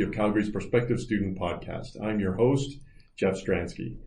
University 0.00 0.18
of 0.18 0.24
Calgary's 0.24 0.50
Prospective 0.50 0.98
Student 0.98 1.38
Podcast. 1.38 2.02
I'm 2.02 2.20
your 2.20 2.32
host, 2.32 2.78
Jeff 3.18 3.36
Stransky. 3.36 3.98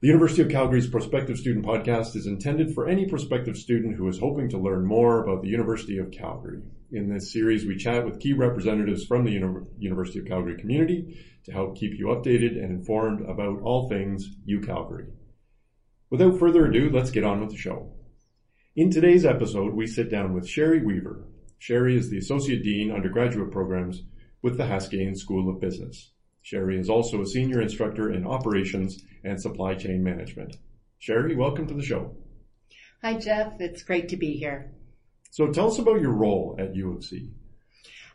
The 0.00 0.06
University 0.06 0.42
of 0.42 0.48
Calgary's 0.48 0.88
Prospective 0.88 1.36
Student 1.36 1.66
Podcast 1.66 2.14
is 2.14 2.28
intended 2.28 2.72
for 2.72 2.86
any 2.86 3.04
prospective 3.04 3.56
student 3.56 3.96
who 3.96 4.06
is 4.06 4.20
hoping 4.20 4.48
to 4.50 4.58
learn 4.58 4.86
more 4.86 5.24
about 5.24 5.42
the 5.42 5.48
University 5.48 5.98
of 5.98 6.12
Calgary. 6.12 6.62
In 6.92 7.12
this 7.12 7.32
series, 7.32 7.66
we 7.66 7.76
chat 7.76 8.04
with 8.04 8.20
key 8.20 8.32
representatives 8.32 9.04
from 9.06 9.24
the 9.24 9.32
Uni- 9.32 9.66
University 9.78 10.20
of 10.20 10.26
Calgary 10.26 10.56
community 10.56 11.18
to 11.46 11.52
help 11.52 11.76
keep 11.76 11.98
you 11.98 12.06
updated 12.06 12.52
and 12.52 12.70
informed 12.70 13.28
about 13.28 13.60
all 13.62 13.88
things 13.88 14.36
U 14.44 14.60
Calgary. 14.60 15.08
Without 16.10 16.38
further 16.38 16.66
ado, 16.66 16.90
let's 16.90 17.10
get 17.10 17.24
on 17.24 17.40
with 17.40 17.50
the 17.50 17.56
show. 17.56 17.92
In 18.76 18.88
today's 18.88 19.24
episode, 19.24 19.74
we 19.74 19.88
sit 19.88 20.12
down 20.12 20.32
with 20.32 20.48
Sherry 20.48 20.80
Weaver, 20.80 21.26
Sherry 21.58 21.96
is 21.96 22.08
the 22.08 22.18
Associate 22.18 22.62
Dean, 22.62 22.92
Undergraduate 22.92 23.50
Programs 23.50 24.04
with 24.42 24.56
the 24.56 24.64
Haskayne 24.64 25.16
School 25.16 25.48
of 25.48 25.60
Business. 25.60 26.12
Sherry 26.42 26.78
is 26.78 26.88
also 26.88 27.20
a 27.20 27.26
Senior 27.26 27.60
Instructor 27.60 28.12
in 28.12 28.26
Operations 28.26 29.02
and 29.24 29.40
Supply 29.40 29.74
Chain 29.74 30.02
Management. 30.02 30.56
Sherry, 30.98 31.34
welcome 31.36 31.66
to 31.66 31.74
the 31.74 31.82
show. 31.82 32.16
Hi, 33.02 33.14
Jeff. 33.14 33.60
It's 33.60 33.82
great 33.82 34.08
to 34.10 34.16
be 34.16 34.32
here. 34.32 34.72
So 35.30 35.48
tell 35.52 35.68
us 35.68 35.78
about 35.78 36.00
your 36.00 36.12
role 36.12 36.56
at 36.58 36.74
U 36.74 36.96
of 36.96 37.04
C. 37.04 37.30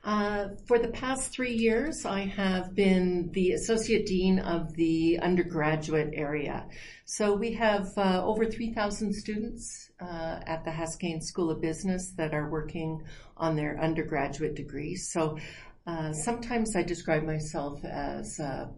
Uh, 0.03 0.49
for 0.67 0.79
the 0.79 0.89
past 0.89 1.31
three 1.31 1.53
years, 1.53 2.05
I 2.05 2.25
have 2.25 2.75
been 2.75 3.31
the 3.31 3.51
Associate 3.51 4.05
Dean 4.05 4.39
of 4.39 4.73
the 4.73 5.17
undergraduate 5.19 6.09
area. 6.13 6.65
So 7.05 7.33
we 7.33 7.53
have 7.53 7.97
uh, 7.97 8.21
over 8.25 8.45
3,000 8.45 9.13
students 9.13 9.91
uh, 10.01 10.39
at 10.45 10.65
the 10.65 10.71
Haskayne 10.71 11.23
School 11.23 11.49
of 11.49 11.61
Business 11.61 12.11
that 12.17 12.33
are 12.33 12.49
working 12.49 13.05
on 13.37 13.55
their 13.55 13.79
undergraduate 13.79 14.55
degrees. 14.55 15.09
So 15.09 15.37
uh, 15.85 16.13
sometimes 16.13 16.75
I 16.75 16.83
describe 16.83 17.23
myself 17.23 17.83
as 17.83 18.39
a, 18.39 18.71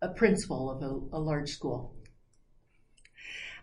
a 0.00 0.08
principal 0.10 0.70
of 0.70 0.82
a, 0.82 1.16
a 1.16 1.20
large 1.20 1.50
school. 1.50 1.94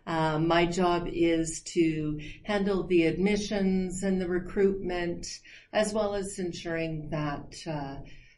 Uh, 0.06 0.38
my 0.38 0.66
job 0.66 1.08
is 1.10 1.62
to 1.62 2.20
handle 2.44 2.86
the 2.88 3.06
admissions 3.06 4.04
and 4.04 4.20
the 4.20 4.28
recruitment, 4.28 5.26
as 5.72 5.94
well 5.94 6.14
as 6.14 6.40
ensuring 6.40 7.10
that 7.10 7.56
uh, 7.66 7.96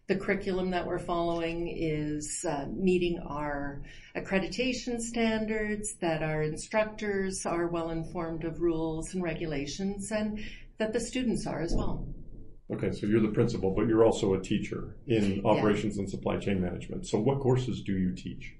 the 0.08 0.16
curriculum 0.16 0.70
that 0.70 0.86
we're 0.86 1.00
following 1.00 1.68
is 1.68 2.46
uh, 2.48 2.68
meeting 2.72 3.20
our 3.28 3.82
accreditation 4.16 5.02
standards, 5.02 5.96
that 5.96 6.22
our 6.22 6.44
instructors 6.44 7.48
are 7.48 7.68
well 7.68 7.90
informed 7.90 8.44
of 8.44 8.62
rules 8.62 9.16
and 9.16 9.24
regulations, 9.24 10.12
and 10.12 10.40
that 10.78 10.94
the 10.94 11.00
students 11.00 11.48
are 11.48 11.62
as 11.62 11.74
well. 11.74 12.08
Okay, 12.72 12.92
so 12.92 13.06
you're 13.06 13.22
the 13.22 13.28
principal, 13.28 13.72
but 13.72 13.88
you're 13.88 14.04
also 14.04 14.34
a 14.34 14.42
teacher 14.42 14.96
in 15.08 15.46
operations 15.46 15.96
yeah. 15.96 16.02
and 16.02 16.10
supply 16.10 16.38
chain 16.38 16.62
management. 16.62 17.08
So, 17.08 17.20
what 17.20 17.40
courses 17.40 17.82
do 17.82 17.94
you 17.94 18.14
teach? 18.14 18.56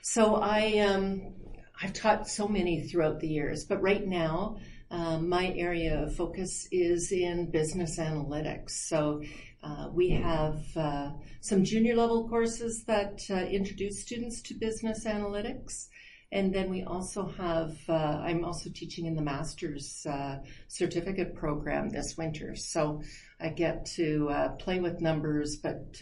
So, 0.00 0.36
I 0.36 0.78
um, 0.78 1.34
I've 1.82 1.92
taught 1.92 2.28
so 2.28 2.48
many 2.48 2.82
throughout 2.82 3.20
the 3.20 3.28
years, 3.28 3.64
but 3.64 3.82
right 3.82 4.06
now, 4.06 4.58
um, 4.90 5.28
my 5.28 5.54
area 5.56 6.02
of 6.02 6.16
focus 6.16 6.66
is 6.72 7.12
in 7.12 7.50
business 7.50 7.98
analytics. 7.98 8.70
So 8.70 9.22
uh, 9.62 9.88
we 9.92 10.10
have 10.10 10.64
uh, 10.76 11.10
some 11.40 11.64
junior 11.64 11.94
level 11.94 12.28
courses 12.28 12.84
that 12.84 13.22
uh, 13.30 13.34
introduce 13.34 14.02
students 14.02 14.42
to 14.42 14.54
business 14.54 15.04
analytics. 15.04 15.86
And 16.32 16.54
then 16.54 16.70
we 16.70 16.82
also 16.82 17.26
have, 17.26 17.76
uh, 17.88 17.92
I'm 17.92 18.44
also 18.44 18.70
teaching 18.72 19.06
in 19.06 19.14
the 19.14 19.22
master's 19.22 20.06
uh, 20.06 20.38
certificate 20.68 21.34
program 21.34 21.88
this 21.88 22.16
winter. 22.16 22.54
So 22.56 23.02
I 23.42 23.48
get 23.48 23.86
to 23.96 24.28
uh, 24.28 24.48
play 24.50 24.80
with 24.80 25.00
numbers, 25.00 25.56
but 25.56 26.00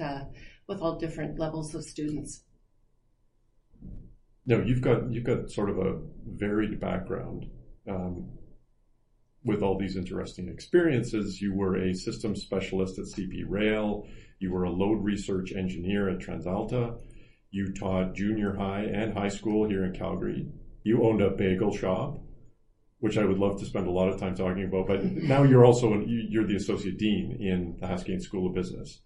with 0.69 0.81
all 0.81 0.99
different 0.99 1.39
levels 1.39 1.75
of 1.75 1.85
students. 1.85 2.45
No, 4.47 4.63
you've 4.63 4.81
got 4.81 5.11
you've 5.13 5.25
got 5.25 5.51
sort 5.51 5.71
of 5.71 5.79
a 5.79 6.01
varied 6.27 6.81
background 6.81 7.51
um, 7.89 8.31
with 9.45 9.63
all 9.63 9.79
these 9.79 9.97
interesting 9.97 10.49
experiences. 10.49 11.41
You 11.41 11.55
were 11.55 11.77
a 11.77 11.95
systems 11.95 12.43
specialist 12.43 12.99
at 12.99 13.05
CP 13.05 13.45
Rail. 13.47 14.07
You 14.39 14.53
were 14.53 14.65
a 14.65 14.71
load 14.71 15.05
research 15.05 15.53
engineer 15.53 16.09
at 16.09 16.19
TransAlta. 16.19 16.99
You 17.51 17.73
taught 17.73 18.15
junior 18.15 18.55
high 18.57 18.85
and 18.85 19.13
high 19.13 19.29
school 19.29 19.69
here 19.69 19.85
in 19.85 19.93
Calgary. 19.93 20.47
You 20.83 21.05
owned 21.05 21.21
a 21.21 21.31
bagel 21.31 21.75
shop, 21.77 22.19
which 23.01 23.17
I 23.17 23.25
would 23.25 23.39
love 23.39 23.59
to 23.61 23.67
spend 23.67 23.87
a 23.87 23.91
lot 23.91 24.09
of 24.09 24.19
time 24.19 24.35
talking 24.35 24.65
about. 24.65 24.87
But 24.87 25.05
now 25.05 25.43
you're 25.45 25.65
also 25.65 25.93
an, 25.95 26.05
you're 26.31 26.47
the 26.47 26.57
associate 26.57 26.99
dean 26.99 27.37
in 27.41 27.77
the 27.81 27.87
Haskayne 27.87 28.21
School 28.21 28.47
of 28.47 28.55
Business. 28.55 29.01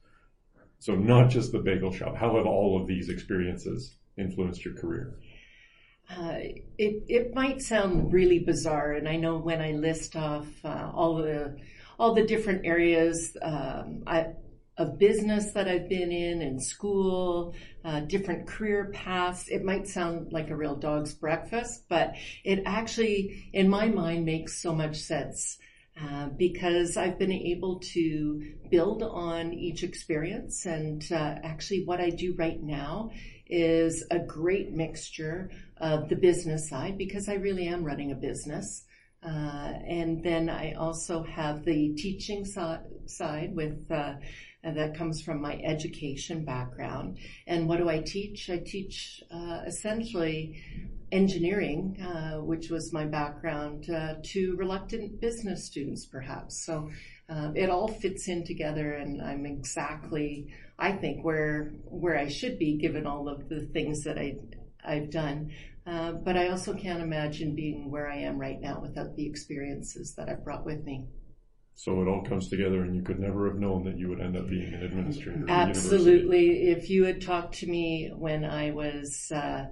So 0.78 0.94
not 0.94 1.30
just 1.30 1.53
the 1.53 1.60
bagel 1.60 1.92
shop. 1.92 2.16
How 2.16 2.36
have 2.36 2.47
all 2.47 2.81
of 2.81 2.88
these 2.88 3.08
experiences 3.08 3.94
influenced 4.16 4.64
your 4.64 4.75
career? 4.75 5.14
Uh, 6.10 6.38
it 6.78 7.04
it 7.08 7.34
might 7.34 7.62
sound 7.62 8.12
really 8.12 8.41
bizarre, 8.41 8.92
and 8.92 9.08
I 9.08 9.16
know 9.16 9.38
when 9.38 9.62
I 9.62 9.72
list 9.72 10.16
off 10.16 10.48
uh, 10.64 10.91
all 10.92 11.16
the 11.16 11.56
all 11.98 12.14
the 12.14 12.26
different 12.26 12.66
areas 12.66 13.36
um, 13.41 14.02
I, 14.06 14.26
of 14.78 14.98
business 14.98 15.52
that 15.52 15.68
I've 15.68 15.88
been 15.88 16.10
in 16.10 16.40
and 16.42 16.62
school, 16.62 17.54
uh, 17.84 18.00
different 18.00 18.46
career 18.46 18.90
paths, 18.92 19.48
it 19.48 19.64
might 19.64 19.86
sound 19.86 20.32
like 20.32 20.50
a 20.50 20.56
real 20.56 20.76
dog's 20.76 21.14
breakfast, 21.14 21.84
but 21.88 22.14
it 22.44 22.62
actually, 22.64 23.50
in 23.52 23.68
my 23.68 23.88
mind, 23.88 24.24
makes 24.24 24.60
so 24.60 24.74
much 24.74 24.96
sense. 24.96 25.58
Uh, 26.00 26.28
because 26.38 26.96
I've 26.96 27.18
been 27.18 27.30
able 27.32 27.78
to 27.92 28.54
build 28.70 29.02
on 29.02 29.52
each 29.52 29.82
experience. 29.82 30.64
And 30.64 31.04
uh, 31.12 31.34
actually, 31.42 31.84
what 31.84 32.00
I 32.00 32.08
do 32.08 32.34
right 32.38 32.60
now 32.62 33.10
is 33.46 34.02
a 34.10 34.18
great 34.18 34.72
mixture 34.72 35.50
of 35.76 36.08
the 36.08 36.16
business 36.16 36.70
side 36.70 36.96
because 36.96 37.28
I 37.28 37.34
really 37.34 37.66
am 37.66 37.84
running 37.84 38.10
a 38.10 38.14
business. 38.14 38.84
Uh, 39.22 39.28
and 39.86 40.24
then 40.24 40.48
I 40.48 40.72
also 40.72 41.22
have 41.24 41.62
the 41.64 41.94
teaching 41.94 42.46
so- 42.46 42.80
side 43.04 43.54
with 43.54 43.90
uh, 44.64 44.72
that 44.72 44.96
comes 44.96 45.22
from 45.22 45.40
my 45.40 45.60
education 45.64 46.44
background. 46.44 47.18
And 47.46 47.68
what 47.68 47.78
do 47.78 47.88
I 47.88 48.00
teach? 48.00 48.50
I 48.50 48.58
teach 48.58 49.22
uh, 49.30 49.60
essentially 49.66 50.62
engineering, 51.10 52.00
uh, 52.00 52.40
which 52.40 52.70
was 52.70 52.92
my 52.92 53.04
background, 53.04 53.90
uh, 53.90 54.14
to 54.22 54.56
reluctant 54.56 55.20
business 55.20 55.66
students, 55.66 56.06
perhaps. 56.06 56.64
So 56.64 56.90
uh, 57.28 57.52
it 57.54 57.70
all 57.70 57.88
fits 57.88 58.28
in 58.28 58.44
together, 58.44 58.92
and 58.94 59.22
I'm 59.22 59.46
exactly 59.46 60.52
I 60.78 60.92
think 60.92 61.24
where 61.24 61.72
where 61.84 62.18
I 62.18 62.28
should 62.28 62.58
be 62.58 62.76
given 62.76 63.06
all 63.06 63.28
of 63.28 63.48
the 63.48 63.60
things 63.60 64.02
that 64.04 64.18
I 64.18 64.36
I've 64.84 65.10
done. 65.10 65.52
Uh, 65.86 66.12
but 66.12 66.36
I 66.36 66.48
also 66.48 66.74
can't 66.74 67.02
imagine 67.02 67.56
being 67.56 67.90
where 67.90 68.08
I 68.08 68.16
am 68.18 68.38
right 68.38 68.60
now 68.60 68.80
without 68.80 69.16
the 69.16 69.26
experiences 69.26 70.14
that 70.14 70.28
I've 70.28 70.44
brought 70.44 70.64
with 70.64 70.84
me. 70.84 71.06
So 71.74 72.00
it 72.02 72.08
all 72.08 72.22
comes 72.22 72.48
together, 72.48 72.82
and 72.82 72.94
you 72.94 73.02
could 73.02 73.18
never 73.18 73.48
have 73.48 73.58
known 73.58 73.84
that 73.84 73.98
you 73.98 74.08
would 74.08 74.20
end 74.20 74.36
up 74.36 74.48
being 74.48 74.72
an 74.72 74.82
administrator. 74.82 75.44
Absolutely. 75.48 76.70
If 76.70 76.90
you 76.90 77.04
had 77.04 77.20
talked 77.20 77.54
to 77.56 77.66
me 77.66 78.12
when 78.14 78.44
I 78.44 78.70
was 78.70 79.32
uh, 79.34 79.64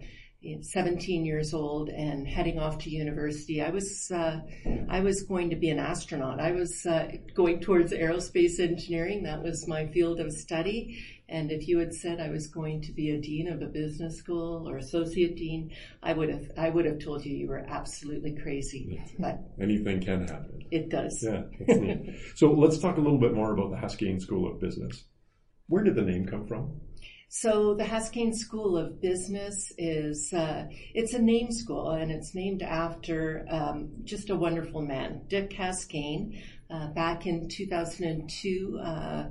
17 0.63 1.27
years 1.27 1.53
old 1.53 1.91
and 1.91 2.27
heading 2.27 2.59
off 2.59 2.79
to 2.79 2.91
university. 2.91 3.61
I 3.61 3.69
was 3.69 4.11
uh, 4.11 4.41
I 4.89 5.01
was 5.01 5.23
going 5.23 5.51
to 5.51 5.57
be 5.57 5.69
an 5.69 5.79
astronaut. 5.79 6.41
I 6.41 6.53
was 6.53 6.87
uh, 6.87 7.09
going 7.35 7.61
towards 7.61 7.93
aerospace 7.93 8.59
engineering. 8.59 9.25
That 9.25 9.43
was 9.43 9.69
my 9.69 9.87
field 9.89 10.19
of 10.19 10.33
study. 10.33 10.99
And 11.31 11.53
if 11.53 11.69
you 11.69 11.79
had 11.79 11.95
said 11.95 12.21
I 12.21 12.29
was 12.29 12.49
going 12.49 12.83
to 12.83 12.93
be 12.93 13.11
a 13.11 13.21
dean 13.21 13.49
of 13.49 13.63
a 13.63 13.67
business 13.67 14.17
school 14.17 14.69
or 14.69 14.79
associate 14.79 15.37
dean, 15.37 15.71
I 16.03 16.13
would 16.13 16.29
have 16.29 16.51
I 16.59 16.71
would 16.71 16.85
have 16.87 16.99
told 16.99 17.25
you 17.25 17.35
you 17.37 17.49
were 17.49 17.65
absolutely 17.69 18.37
crazy. 18.43 19.01
But 19.19 19.39
anything 19.61 20.01
can 20.01 20.27
happen. 20.27 20.67
It 20.71 20.89
does. 20.89 21.23
Yeah. 21.23 21.43
so 22.35 22.53
let's 22.53 22.79
talk 22.79 22.97
a 22.97 23.01
little 23.01 23.21
bit 23.21 23.35
more 23.35 23.53
about 23.53 23.71
the 23.71 23.77
Haskayne 23.77 24.21
School 24.21 24.51
of 24.51 24.61
Business. 24.61 25.05
Where 25.69 25.85
did 25.85 25.95
the 25.95 26.03
name 26.03 26.27
come 26.27 26.47
from? 26.47 26.81
So 27.33 27.75
the 27.75 27.85
Haskayne 27.85 28.35
School 28.35 28.77
of 28.77 29.01
Business 29.01 29.73
is 29.79 30.33
uh, 30.33 30.65
it's 30.95 31.15
a 31.15 31.23
name 31.23 31.53
school 31.53 31.93
and 31.93 32.11
it's 32.11 32.35
named 32.35 32.63
after 32.63 33.47
um, 33.49 33.91
just 34.03 34.31
a 34.31 34.35
wonderful 34.35 34.83
man, 34.83 35.23
Dick 35.29 35.51
Haskayne. 35.51 36.43
Uh, 36.69 36.89
back 36.89 37.27
in 37.27 37.49
2002, 37.49 38.81
uh, 38.81 39.25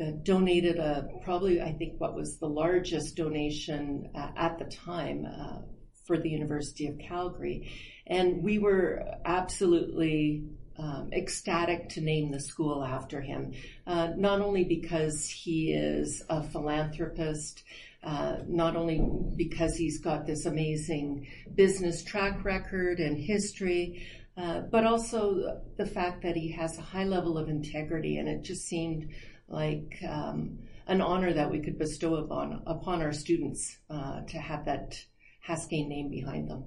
uh, 0.00 0.12
donated 0.22 0.78
a 0.78 1.08
probably 1.22 1.60
I 1.60 1.72
think 1.72 2.00
what 2.00 2.14
was 2.14 2.38
the 2.38 2.48
largest 2.48 3.16
donation 3.16 4.10
uh, 4.14 4.30
at 4.36 4.58
the 4.58 4.64
time 4.64 5.26
uh, 5.26 5.58
for 6.06 6.18
the 6.18 6.30
University 6.30 6.86
of 6.86 6.98
Calgary, 6.98 7.70
and 8.06 8.42
we 8.42 8.58
were 8.58 9.04
absolutely 9.24 10.44
um, 10.78 11.10
ecstatic 11.12 11.90
to 11.90 12.00
name 12.00 12.30
the 12.30 12.40
school 12.40 12.82
after 12.82 13.20
him, 13.20 13.52
uh, 13.86 14.08
not 14.16 14.40
only 14.40 14.64
because 14.64 15.28
he 15.28 15.72
is 15.72 16.22
a 16.30 16.42
philanthropist, 16.42 17.62
uh, 18.02 18.36
not 18.48 18.76
only 18.76 19.02
because 19.36 19.76
he's 19.76 20.00
got 20.00 20.26
this 20.26 20.46
amazing 20.46 21.26
business 21.54 22.02
track 22.02 22.44
record 22.44 22.98
and 22.98 23.18
history, 23.18 24.06
uh, 24.38 24.60
but 24.70 24.86
also 24.86 25.60
the 25.76 25.84
fact 25.84 26.22
that 26.22 26.34
he 26.34 26.50
has 26.50 26.78
a 26.78 26.82
high 26.82 27.04
level 27.04 27.36
of 27.36 27.50
integrity. 27.50 28.16
And 28.16 28.26
it 28.26 28.42
just 28.42 28.62
seemed 28.62 29.10
like 29.50 29.96
um, 30.08 30.58
an 30.86 31.00
honor 31.00 31.32
that 31.32 31.50
we 31.50 31.60
could 31.60 31.78
bestow 31.78 32.16
upon 32.16 32.62
upon 32.66 33.02
our 33.02 33.12
students 33.12 33.78
uh, 33.90 34.22
to 34.22 34.38
have 34.38 34.64
that 34.64 34.98
Haskayne 35.46 35.88
name 35.88 36.10
behind 36.10 36.48
them. 36.48 36.64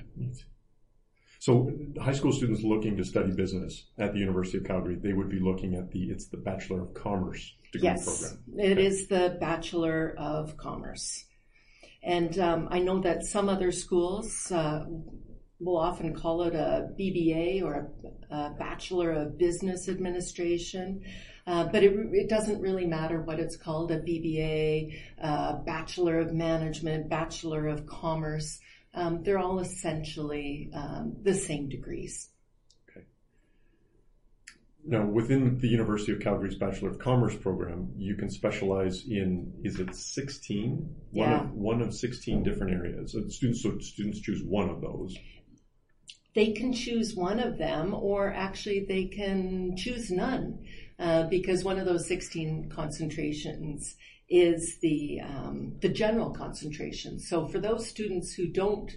So 1.39 1.69
high 2.01 2.13
school 2.13 2.31
students 2.31 2.63
looking 2.63 2.95
to 2.97 3.03
study 3.03 3.31
business 3.31 3.85
at 3.97 4.13
the 4.13 4.19
University 4.19 4.59
of 4.59 4.63
Calgary, 4.63 4.95
they 4.95 5.13
would 5.13 5.29
be 5.29 5.39
looking 5.39 5.75
at 5.75 5.91
the 5.91 6.03
it's 6.03 6.27
the 6.27 6.37
Bachelor 6.37 6.83
of 6.83 6.93
Commerce 6.93 7.53
degree 7.71 7.89
yes, 7.89 8.05
program. 8.05 8.43
It 8.57 8.77
okay. 8.77 8.85
is 8.85 9.07
the 9.07 9.37
Bachelor 9.39 10.15
of 10.17 10.55
Commerce. 10.57 11.25
And 12.01 12.37
um, 12.39 12.67
I 12.69 12.79
know 12.79 13.01
that 13.01 13.23
some 13.25 13.49
other 13.49 13.71
schools 13.71 14.51
uh, 14.51 14.85
will 15.59 15.77
often 15.77 16.13
call 16.13 16.43
it 16.43 16.55
a 16.55 16.89
BBA 16.99 17.63
or 17.63 17.91
a, 18.29 18.35
a 18.35 18.55
Bachelor 18.57 19.11
of 19.11 19.37
Business 19.37 19.87
Administration. 19.87 21.01
Uh, 21.45 21.65
but 21.65 21.83
it, 21.83 21.93
it, 22.13 22.29
doesn't 22.29 22.61
really 22.61 22.85
matter 22.85 23.21
what 23.21 23.39
it's 23.39 23.57
called 23.57 23.91
a 23.91 23.99
BBA, 23.99 24.97
uh, 25.21 25.53
Bachelor 25.65 26.19
of 26.19 26.31
Management, 26.31 27.09
Bachelor 27.09 27.67
of 27.67 27.85
Commerce. 27.85 28.59
Um, 28.93 29.23
they're 29.23 29.39
all 29.39 29.59
essentially 29.59 30.69
um, 30.73 31.17
the 31.21 31.33
same 31.33 31.67
degrees. 31.67 32.29
Okay. 32.89 33.05
Now, 34.85 35.05
within 35.05 35.57
the 35.59 35.67
University 35.67 36.13
of 36.13 36.21
Calgary's 36.21 36.55
Bachelor 36.55 36.91
of 36.91 36.99
Commerce 36.99 37.35
program, 37.35 37.91
you 37.97 38.15
can 38.15 38.29
specialize 38.29 39.03
in, 39.05 39.51
is 39.65 39.81
it 39.81 39.93
16? 39.93 40.95
Yeah. 41.11 41.23
One 41.23 41.33
of, 41.33 41.51
one 41.51 41.81
of 41.81 41.93
16 41.93 42.43
different 42.43 42.73
areas. 42.73 43.11
So 43.11 43.27
students, 43.27 43.63
so 43.63 43.79
students 43.79 44.21
choose 44.21 44.41
one 44.43 44.69
of 44.69 44.79
those 44.79 45.17
they 46.33 46.51
can 46.51 46.73
choose 46.73 47.15
one 47.15 47.39
of 47.39 47.57
them, 47.57 47.93
or 47.93 48.33
actually 48.33 48.85
they 48.87 49.05
can 49.05 49.75
choose 49.77 50.09
none, 50.09 50.65
uh, 50.99 51.23
because 51.23 51.63
one 51.63 51.79
of 51.79 51.85
those 51.85 52.07
16 52.07 52.69
concentrations 52.69 53.95
is 54.29 54.77
the 54.81 55.21
um, 55.21 55.73
the 55.81 55.89
general 55.89 56.31
concentration. 56.31 57.19
So 57.19 57.47
for 57.47 57.59
those 57.59 57.87
students 57.87 58.33
who 58.33 58.47
don't 58.47 58.91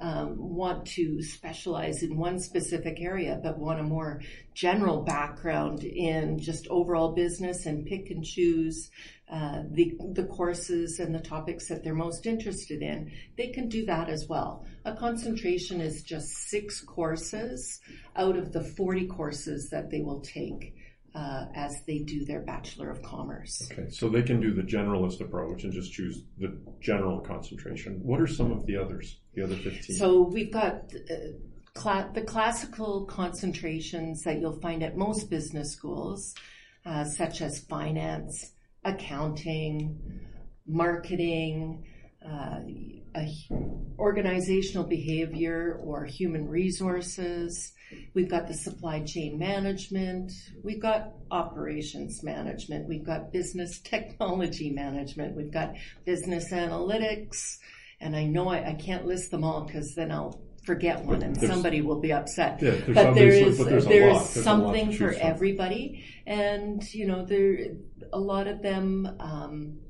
um, 0.00 0.36
want 0.38 0.86
to 0.86 1.22
specialize 1.22 2.02
in 2.02 2.16
one 2.16 2.38
specific 2.38 3.00
area, 3.00 3.38
but 3.42 3.58
want 3.58 3.80
a 3.80 3.82
more 3.82 4.22
general 4.54 5.02
background 5.02 5.84
in 5.84 6.38
just 6.38 6.66
overall 6.68 7.12
business 7.12 7.66
and 7.66 7.84
pick 7.84 8.10
and 8.10 8.24
choose 8.24 8.90
uh, 9.30 9.62
the 9.70 9.96
the 10.14 10.24
courses 10.24 10.98
and 10.98 11.14
the 11.14 11.20
topics 11.20 11.68
that 11.68 11.84
they're 11.84 11.94
most 11.94 12.26
interested 12.26 12.82
in, 12.82 13.12
they 13.36 13.48
can 13.48 13.68
do 13.68 13.84
that 13.84 14.08
as 14.08 14.26
well. 14.26 14.64
A 14.84 14.96
concentration 14.96 15.80
is 15.80 16.02
just 16.02 16.48
six 16.48 16.80
courses 16.80 17.80
out 18.16 18.36
of 18.36 18.52
the 18.52 18.64
40 18.64 19.06
courses 19.06 19.68
that 19.70 19.90
they 19.90 20.00
will 20.00 20.20
take 20.20 20.74
uh, 21.14 21.46
as 21.54 21.82
they 21.86 21.98
do 21.98 22.24
their 22.24 22.40
Bachelor 22.40 22.90
of 22.90 23.02
Commerce. 23.02 23.68
Okay, 23.72 23.90
so 23.90 24.08
they 24.08 24.22
can 24.22 24.40
do 24.40 24.54
the 24.54 24.62
generalist 24.62 25.20
approach 25.20 25.64
and 25.64 25.72
just 25.72 25.92
choose 25.92 26.22
the 26.38 26.56
general 26.80 27.20
concentration. 27.20 28.00
What 28.02 28.20
are 28.20 28.26
some 28.26 28.52
of 28.52 28.66
the 28.66 28.76
others, 28.76 29.18
the 29.34 29.42
other 29.42 29.56
15? 29.56 29.96
So 29.96 30.22
we've 30.22 30.52
got 30.52 30.92
uh, 30.94 31.14
cl- 31.76 32.10
the 32.14 32.22
classical 32.22 33.06
concentrations 33.06 34.22
that 34.22 34.40
you'll 34.40 34.60
find 34.60 34.82
at 34.82 34.96
most 34.96 35.30
business 35.30 35.72
schools, 35.72 36.34
uh, 36.86 37.04
such 37.04 37.42
as 37.42 37.60
finance, 37.60 38.52
accounting, 38.84 39.98
marketing, 40.66 41.84
uh, 42.24 42.60
organizational 43.98 44.84
behavior 44.84 45.80
or 45.82 46.04
human 46.04 46.48
resources. 46.48 47.72
We've 48.14 48.28
got 48.28 48.48
the 48.48 48.54
supply 48.54 49.00
chain 49.00 49.38
management. 49.38 50.32
We've 50.62 50.80
got 50.80 51.12
operations 51.30 52.22
management. 52.22 52.88
We've 52.88 53.04
got 53.04 53.32
business 53.32 53.80
technology 53.84 54.70
management. 54.70 55.36
We've 55.36 55.52
got 55.52 55.74
business 56.04 56.52
analytics. 56.52 57.58
And 58.00 58.16
I 58.16 58.24
know 58.24 58.48
I, 58.48 58.70
I 58.70 58.74
can't 58.74 59.06
list 59.06 59.30
them 59.30 59.44
all 59.44 59.64
because 59.64 59.94
then 59.94 60.10
I'll 60.10 60.40
forget 60.64 61.04
one 61.04 61.22
and 61.22 61.36
there's, 61.36 61.50
somebody 61.50 61.82
will 61.82 62.00
be 62.00 62.12
upset. 62.12 62.62
Yeah, 62.62 62.76
but 62.86 63.14
there 63.14 63.28
is 63.28 63.58
but 63.58 63.68
there's, 63.68 63.86
there's 63.86 64.28
something 64.28 64.92
for 64.92 65.12
from. 65.12 65.20
everybody. 65.20 66.04
And, 66.26 66.82
you 66.92 67.06
know, 67.06 67.24
there, 67.24 67.58
a 68.12 68.18
lot 68.18 68.46
of 68.46 68.62
them, 68.62 69.16
um, 69.20 69.80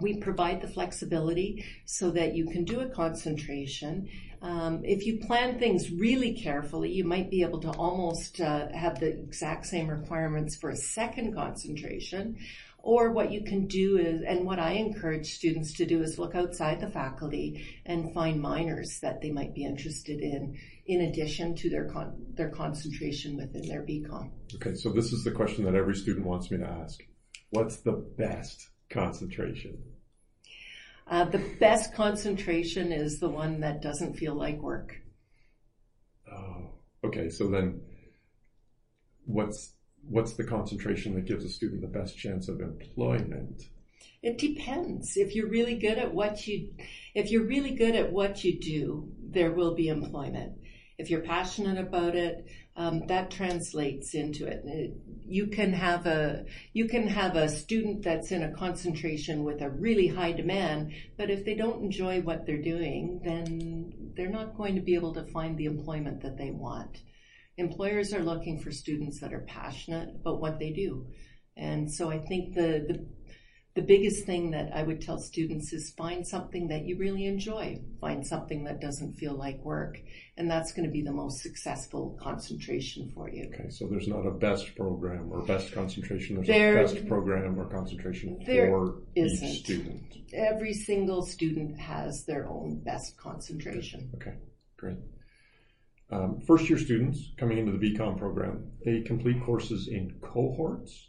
we 0.00 0.18
provide 0.18 0.60
the 0.60 0.68
flexibility 0.68 1.64
so 1.86 2.10
that 2.12 2.34
you 2.34 2.46
can 2.46 2.64
do 2.64 2.80
a 2.80 2.88
concentration. 2.88 4.08
Um, 4.42 4.80
if 4.84 5.06
you 5.06 5.20
plan 5.20 5.60
things 5.60 5.90
really 5.92 6.34
carefully, 6.34 6.90
you 6.90 7.04
might 7.04 7.30
be 7.30 7.42
able 7.42 7.60
to 7.60 7.70
almost 7.70 8.40
uh, 8.40 8.66
have 8.74 8.98
the 8.98 9.06
exact 9.06 9.66
same 9.66 9.88
requirements 9.88 10.56
for 10.56 10.70
a 10.70 10.76
second 10.76 11.34
concentration. 11.34 12.38
Or 12.78 13.12
what 13.12 13.30
you 13.30 13.42
can 13.42 13.68
do 13.68 13.96
is, 13.96 14.22
and 14.22 14.44
what 14.44 14.58
I 14.58 14.72
encourage 14.72 15.34
students 15.34 15.74
to 15.74 15.86
do 15.86 16.02
is 16.02 16.18
look 16.18 16.34
outside 16.34 16.80
the 16.80 16.90
faculty 16.90 17.64
and 17.86 18.12
find 18.12 18.40
minors 18.40 18.98
that 19.02 19.20
they 19.20 19.30
might 19.30 19.54
be 19.54 19.64
interested 19.64 20.20
in, 20.20 20.58
in 20.86 21.02
addition 21.02 21.54
to 21.54 21.70
their 21.70 21.84
con- 21.84 22.26
their 22.34 22.50
concentration 22.50 23.36
within 23.36 23.68
their 23.68 23.82
BCom. 23.82 24.32
Okay, 24.56 24.74
so 24.74 24.90
this 24.90 25.12
is 25.12 25.22
the 25.22 25.30
question 25.30 25.64
that 25.64 25.76
every 25.76 25.94
student 25.94 26.26
wants 26.26 26.50
me 26.50 26.58
to 26.58 26.66
ask. 26.66 27.00
What's 27.50 27.76
the 27.76 27.92
best 27.92 28.70
concentration? 28.90 29.78
Uh, 31.12 31.24
the 31.24 31.44
best 31.60 31.92
concentration 31.92 32.90
is 32.90 33.20
the 33.20 33.28
one 33.28 33.60
that 33.60 33.82
doesn't 33.82 34.14
feel 34.14 34.34
like 34.34 34.62
work. 34.62 34.96
Oh, 36.26 36.70
okay. 37.04 37.28
So 37.28 37.48
then, 37.48 37.82
what's 39.26 39.74
what's 40.08 40.32
the 40.32 40.44
concentration 40.44 41.14
that 41.14 41.26
gives 41.26 41.44
a 41.44 41.50
student 41.50 41.82
the 41.82 41.86
best 41.86 42.16
chance 42.16 42.48
of 42.48 42.62
employment? 42.62 43.64
It 44.22 44.38
depends. 44.38 45.18
If 45.18 45.34
you're 45.34 45.50
really 45.50 45.76
good 45.76 45.98
at 45.98 46.14
what 46.14 46.46
you, 46.46 46.70
if 47.14 47.30
you're 47.30 47.44
really 47.44 47.74
good 47.74 47.94
at 47.94 48.10
what 48.10 48.42
you 48.42 48.58
do, 48.58 49.12
there 49.22 49.52
will 49.52 49.74
be 49.74 49.88
employment. 49.88 50.54
If 50.96 51.10
you're 51.10 51.20
passionate 51.20 51.76
about 51.76 52.16
it, 52.16 52.46
um, 52.76 53.06
that 53.06 53.30
translates 53.30 54.14
into 54.14 54.46
it. 54.46 54.64
You 55.24 55.46
can 55.46 55.72
have 55.72 56.06
a 56.06 56.44
you 56.72 56.88
can 56.88 57.06
have 57.08 57.36
a 57.36 57.48
student 57.48 58.02
that's 58.02 58.32
in 58.32 58.42
a 58.42 58.52
concentration 58.52 59.44
with 59.44 59.60
a 59.60 59.70
really 59.70 60.08
high 60.08 60.32
demand, 60.32 60.92
but 61.16 61.30
if 61.30 61.44
they 61.44 61.54
don't 61.54 61.84
enjoy 61.84 62.22
what 62.22 62.46
they're 62.46 62.62
doing, 62.62 63.20
then 63.24 64.12
they're 64.16 64.30
not 64.30 64.56
going 64.56 64.74
to 64.74 64.80
be 64.80 64.94
able 64.94 65.14
to 65.14 65.24
find 65.24 65.56
the 65.58 65.66
employment 65.66 66.22
that 66.22 66.38
they 66.38 66.50
want 66.50 67.02
employers 67.56 68.12
are 68.12 68.22
looking 68.22 68.58
for 68.58 68.70
students 68.70 69.20
that 69.20 69.32
are 69.32 69.46
passionate 69.46 70.14
about 70.14 70.40
what 70.40 70.58
they 70.58 70.70
do. 70.70 71.06
And 71.56 71.92
so 71.92 72.10
I 72.10 72.18
think 72.18 72.54
the, 72.54 72.84
the, 72.88 73.06
the 73.74 73.82
biggest 73.82 74.26
thing 74.26 74.50
that 74.50 74.70
I 74.74 74.82
would 74.82 75.00
tell 75.00 75.18
students 75.18 75.72
is 75.72 75.90
find 75.96 76.26
something 76.26 76.68
that 76.68 76.84
you 76.84 76.98
really 76.98 77.24
enjoy. 77.24 77.80
Find 78.00 78.26
something 78.26 78.64
that 78.64 78.80
doesn't 78.80 79.14
feel 79.14 79.32
like 79.34 79.64
work. 79.64 79.98
And 80.36 80.50
that's 80.50 80.72
going 80.72 80.86
to 80.86 80.92
be 80.92 81.02
the 81.02 81.12
most 81.12 81.40
successful 81.40 82.18
concentration 82.20 83.10
for 83.14 83.30
you. 83.30 83.50
Okay, 83.52 83.70
so 83.70 83.86
there's 83.86 84.08
not 84.08 84.26
a 84.26 84.30
best 84.30 84.74
program 84.76 85.30
or 85.32 85.40
best 85.42 85.72
concentration. 85.72 86.36
There's 86.36 86.48
there, 86.48 86.78
a 86.78 86.82
best 86.82 87.06
program 87.08 87.58
or 87.58 87.64
concentration 87.64 88.38
for 88.44 89.02
isn't. 89.14 89.48
each 89.48 89.64
student. 89.64 90.16
Every 90.34 90.74
single 90.74 91.22
student 91.24 91.78
has 91.78 92.24
their 92.26 92.48
own 92.48 92.80
best 92.84 93.16
concentration. 93.16 94.10
Okay, 94.16 94.34
great. 94.76 94.98
Um, 96.10 96.42
first 96.46 96.68
year 96.68 96.78
students 96.78 97.30
coming 97.38 97.56
into 97.56 97.72
the 97.72 97.78
BCom 97.78 98.18
program, 98.18 98.70
they 98.84 99.00
complete 99.00 99.42
courses 99.42 99.88
in 99.88 100.14
cohorts. 100.20 101.08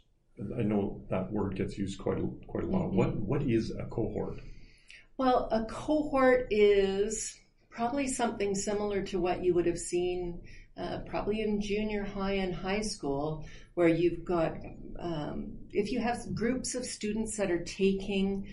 I 0.58 0.62
know 0.62 1.02
that 1.10 1.30
word 1.32 1.56
gets 1.56 1.78
used 1.78 1.98
quite 1.98 2.18
a, 2.18 2.28
quite 2.46 2.64
a 2.64 2.66
lot. 2.66 2.86
Mm-hmm. 2.86 2.96
What 2.96 3.16
what 3.16 3.42
is 3.42 3.70
a 3.70 3.84
cohort? 3.84 4.40
Well, 5.16 5.48
a 5.52 5.64
cohort 5.64 6.48
is 6.50 7.38
probably 7.70 8.08
something 8.08 8.54
similar 8.54 9.02
to 9.02 9.20
what 9.20 9.44
you 9.44 9.54
would 9.54 9.66
have 9.66 9.78
seen 9.78 10.42
uh, 10.76 10.98
probably 11.06 11.40
in 11.40 11.60
junior 11.60 12.02
high 12.02 12.32
and 12.32 12.52
high 12.52 12.80
school, 12.80 13.46
where 13.74 13.88
you've 13.88 14.24
got 14.24 14.56
um, 14.98 15.56
if 15.70 15.92
you 15.92 16.00
have 16.00 16.34
groups 16.34 16.74
of 16.74 16.84
students 16.84 17.36
that 17.36 17.50
are 17.50 17.64
taking 17.64 18.48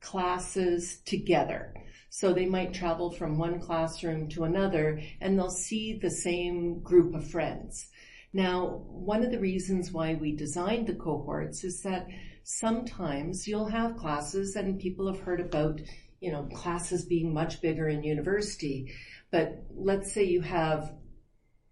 classes 0.00 0.98
together. 1.04 1.74
So 2.10 2.32
they 2.32 2.46
might 2.46 2.72
travel 2.72 3.10
from 3.10 3.36
one 3.36 3.60
classroom 3.60 4.28
to 4.30 4.44
another 4.44 5.00
and 5.20 5.38
they'll 5.38 5.50
see 5.50 5.98
the 5.98 6.10
same 6.10 6.80
group 6.80 7.14
of 7.14 7.30
friends. 7.30 7.88
Now, 8.32 8.82
one 8.88 9.24
of 9.24 9.30
the 9.30 9.38
reasons 9.38 9.90
why 9.90 10.14
we 10.14 10.36
designed 10.36 10.86
the 10.86 10.94
cohorts 10.94 11.64
is 11.64 11.82
that 11.82 12.06
sometimes 12.42 13.48
you'll 13.48 13.68
have 13.68 13.96
classes 13.96 14.54
and 14.56 14.78
people 14.78 15.10
have 15.12 15.22
heard 15.22 15.40
about, 15.40 15.80
you 16.20 16.30
know, 16.30 16.44
classes 16.54 17.04
being 17.04 17.32
much 17.32 17.60
bigger 17.60 17.88
in 17.88 18.02
university. 18.02 18.92
But 19.30 19.64
let's 19.74 20.12
say 20.12 20.24
you 20.24 20.42
have 20.42 20.92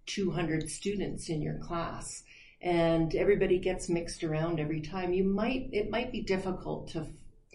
200 0.06 0.70
students 0.70 1.28
in 1.28 1.42
your 1.42 1.58
class 1.58 2.22
and 2.62 3.14
everybody 3.14 3.58
gets 3.58 3.88
mixed 3.88 4.24
around 4.24 4.58
every 4.58 4.80
time. 4.80 5.12
You 5.12 5.24
might, 5.24 5.68
it 5.72 5.90
might 5.90 6.10
be 6.10 6.22
difficult 6.22 6.88
to 6.92 7.06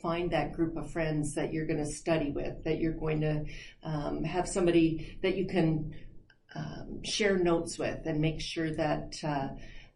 find 0.01 0.31
that 0.31 0.53
group 0.53 0.77
of 0.77 0.91
friends 0.91 1.35
that 1.35 1.53
you're 1.53 1.65
going 1.65 1.83
to 1.83 1.91
study 1.91 2.31
with, 2.31 2.63
that 2.63 2.79
you're 2.79 2.93
going 2.93 3.21
to 3.21 3.45
um, 3.83 4.23
have 4.23 4.47
somebody 4.47 5.17
that 5.21 5.35
you 5.35 5.47
can 5.47 5.93
um, 6.55 7.03
share 7.03 7.37
notes 7.37 7.77
with 7.77 8.05
and 8.05 8.19
make 8.19 8.41
sure 8.41 8.71
that 8.71 9.17
uh, 9.23 9.47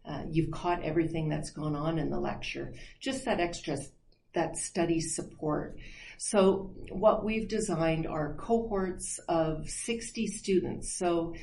uh, 0.08 0.22
you've 0.30 0.50
caught 0.50 0.82
everything 0.82 1.28
that's 1.28 1.50
gone 1.50 1.74
on 1.76 1.98
in 1.98 2.10
the 2.10 2.18
lecture. 2.18 2.72
Just 3.00 3.24
that 3.24 3.40
extra, 3.40 3.76
that 4.34 4.56
study 4.56 5.00
support. 5.00 5.78
So 6.18 6.70
what 6.90 7.24
we've 7.24 7.48
designed 7.48 8.06
are 8.06 8.34
cohorts 8.34 9.18
of 9.28 9.68
60 9.68 10.26
students. 10.28 10.96
So 10.96 11.34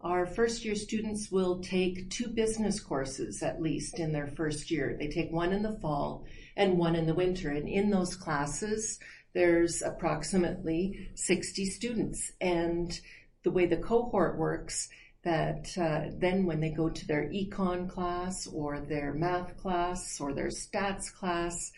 our 0.00 0.26
first 0.26 0.64
year 0.64 0.74
students 0.74 1.30
will 1.30 1.60
take 1.60 2.10
two 2.10 2.28
business 2.28 2.78
courses 2.78 3.42
at 3.42 3.60
least 3.60 3.98
in 3.98 4.12
their 4.12 4.28
first 4.28 4.70
year. 4.70 4.96
They 4.98 5.08
take 5.08 5.32
one 5.32 5.52
in 5.52 5.62
the 5.62 5.78
fall 5.80 6.24
and 6.56 6.78
one 6.78 6.94
in 6.94 7.06
the 7.06 7.14
winter. 7.14 7.50
And 7.50 7.68
in 7.68 7.90
those 7.90 8.14
classes, 8.14 8.98
there's 9.32 9.82
approximately 9.82 11.10
60 11.14 11.64
students. 11.66 12.32
And 12.40 12.98
the 13.44 13.50
way 13.50 13.66
the 13.66 13.76
cohort 13.76 14.38
works, 14.38 14.88
that 15.24 15.76
uh, 15.76 16.10
then 16.16 16.46
when 16.46 16.60
they 16.60 16.70
go 16.70 16.88
to 16.88 17.06
their 17.06 17.28
econ 17.28 17.88
class 17.88 18.46
or 18.46 18.80
their 18.80 19.12
math 19.12 19.56
class 19.56 20.20
or 20.20 20.32
their 20.32 20.48
stats 20.48 21.12
class, 21.12 21.72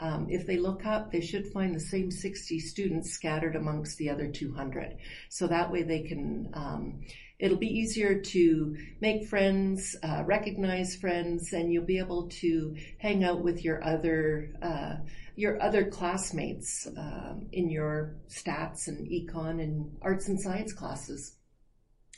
um, 0.00 0.26
if 0.30 0.46
they 0.46 0.56
look 0.56 0.86
up, 0.86 1.12
they 1.12 1.20
should 1.20 1.46
find 1.52 1.74
the 1.74 1.80
same 1.80 2.10
60 2.10 2.58
students 2.58 3.10
scattered 3.10 3.54
amongst 3.54 3.98
the 3.98 4.08
other 4.08 4.28
200. 4.28 4.96
So 5.28 5.46
that 5.46 5.70
way 5.70 5.82
they 5.82 6.00
can, 6.00 6.50
um, 6.54 7.00
it'll 7.38 7.58
be 7.58 7.78
easier 7.78 8.18
to 8.18 8.76
make 9.00 9.26
friends, 9.26 9.96
uh, 10.02 10.24
recognize 10.26 10.96
friends, 10.96 11.52
and 11.52 11.70
you'll 11.70 11.84
be 11.84 11.98
able 11.98 12.28
to 12.40 12.76
hang 12.98 13.24
out 13.24 13.44
with 13.44 13.62
your 13.62 13.84
other, 13.84 14.54
uh, 14.62 14.96
your 15.40 15.60
other 15.62 15.84
classmates 15.84 16.86
um, 16.98 17.46
in 17.52 17.70
your 17.70 18.16
stats 18.28 18.88
and 18.88 19.08
econ 19.08 19.62
and 19.62 19.96
arts 20.02 20.28
and 20.28 20.38
science 20.40 20.72
classes. 20.72 21.36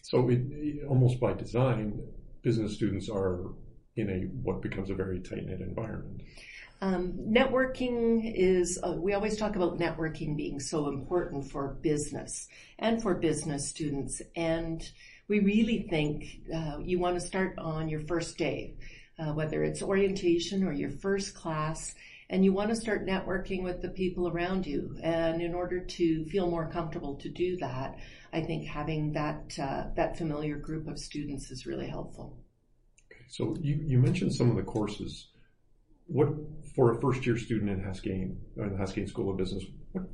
So 0.03 0.29
it, 0.29 0.41
almost 0.89 1.21
by 1.21 1.33
design, 1.33 2.03
business 2.43 2.75
students 2.75 3.09
are 3.09 3.53
in 3.95 4.11
a 4.11 4.19
what 4.43 4.61
becomes 4.61 4.91
a 4.91 4.95
very 4.95 5.21
tight 5.21 5.45
knit 5.47 5.61
environment. 5.61 6.23
Um, 6.81 7.13
networking 7.29 8.33
is, 8.35 8.77
uh, 8.83 8.95
we 8.99 9.13
always 9.13 9.37
talk 9.37 9.55
about 9.55 9.79
networking 9.79 10.37
being 10.37 10.59
so 10.59 10.89
important 10.89 11.49
for 11.49 11.79
business 11.81 12.49
and 12.81 13.01
for 13.01 13.15
business 13.15 13.69
students. 13.69 14.21
And 14.35 14.83
we 15.29 15.39
really 15.39 15.87
think 15.89 16.25
uh, 16.53 16.79
you 16.83 16.99
want 16.99 17.15
to 17.21 17.25
start 17.25 17.57
on 17.59 17.89
your 17.89 18.01
first 18.01 18.37
day, 18.37 18.75
uh, 19.17 19.33
whether 19.33 19.63
it's 19.63 19.81
orientation 19.81 20.65
or 20.65 20.73
your 20.73 20.91
first 20.91 21.37
class, 21.37 21.95
and 22.33 22.43
you 22.43 22.53
want 22.53 22.71
to 22.71 22.77
start 22.77 23.07
networking 23.07 23.63
with 23.63 23.83
the 23.83 23.91
people 23.91 24.27
around 24.27 24.67
you. 24.67 24.97
And 25.03 25.43
in 25.43 25.55
order 25.55 25.85
to 25.85 26.25
feel 26.25 26.51
more 26.51 26.69
comfortable 26.71 27.17
to 27.17 27.29
do 27.29 27.59
that, 27.59 27.99
I 28.33 28.41
think 28.41 28.67
having 28.67 29.13
that 29.13 29.55
uh, 29.63 29.85
that 29.97 30.17
familiar 30.17 30.57
group 30.57 30.89
of 30.89 30.99
students 30.99 31.51
is 31.51 31.67
really 31.67 31.89
helpful. 31.89 32.39
Okay. 33.13 33.25
So 33.29 33.55
you, 33.61 33.79
you 33.85 33.99
mentioned 33.99 34.35
some 34.35 34.51
of 34.51 34.57
the 34.57 34.63
courses. 34.63 35.29
What 36.07 36.29
for 36.75 36.93
a 36.93 37.01
first 37.01 37.27
year 37.27 37.37
student 37.37 37.71
in 37.71 37.81
Haskayne, 37.81 38.37
in 38.57 38.71
the 38.73 38.83
Haskayne 38.83 39.09
School 39.09 39.31
of 39.31 39.37
Business, 39.37 39.65
what, 39.93 40.05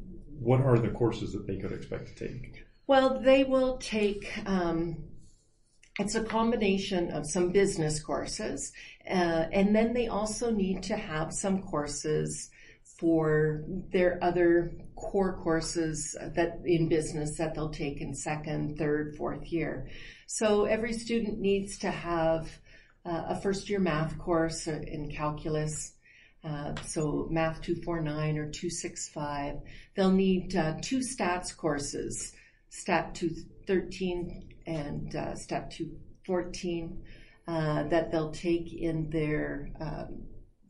what 0.41 0.61
are 0.61 0.79
the 0.79 0.89
courses 0.89 1.33
that 1.33 1.47
they 1.47 1.57
could 1.57 1.73
expect 1.73 2.09
to 2.09 2.29
take? 2.29 2.65
Well, 2.89 3.21
they 3.21 3.45
will 3.45 3.79
take, 3.79 4.33
um, 4.45 5.05
it's 5.99 6.15
a 6.15 6.23
combination 6.23 7.11
of 7.11 7.29
some 7.29 7.51
business 7.51 8.01
courses, 8.01 8.73
uh, 9.09 9.47
and 9.53 9.75
then 9.75 9.95
they 9.95 10.07
also 10.07 10.51
need 10.51 10.83
to 10.85 10.97
have 10.97 11.33
some 11.33 11.63
courses 11.63 12.51
for 12.99 13.63
their 13.93 14.19
other 14.23 14.73
core 14.97 15.39
courses 15.43 16.17
that 16.35 16.61
in 16.65 16.89
business 16.89 17.37
that 17.39 17.55
they'll 17.55 17.71
take 17.71 18.01
in 18.01 18.15
second, 18.15 18.77
third, 18.77 19.17
fourth 19.17 19.53
year. 19.53 19.89
So 20.27 20.65
every 20.65 20.93
student 20.93 21.39
needs 21.39 21.79
to 21.79 21.91
have 21.91 22.49
uh, 23.07 23.27
a 23.29 23.41
first 23.41 23.71
year 23.71 23.79
math 23.79 24.19
course 24.19 24.67
in 24.67 25.11
calculus. 25.11 25.95
Uh, 26.45 26.75
so 26.87 27.29
math 27.31 27.63
249 27.63 28.39
or 28.39 28.51
265. 28.51 29.57
They'll 29.95 30.11
need 30.11 30.55
uh, 30.57 30.75
two 30.83 30.99
stats 30.99 31.57
courses, 31.57 32.33
stat 32.69 33.15
213 33.15 34.48
and 34.69 35.15
uh, 35.17 35.35
stat 35.35 35.71
214 35.71 37.03
uh, 37.47 37.83
that 37.85 38.13
they'll 38.13 38.33
take 38.33 38.73
in 38.73 39.09
their 39.11 39.71
um, 39.81 40.29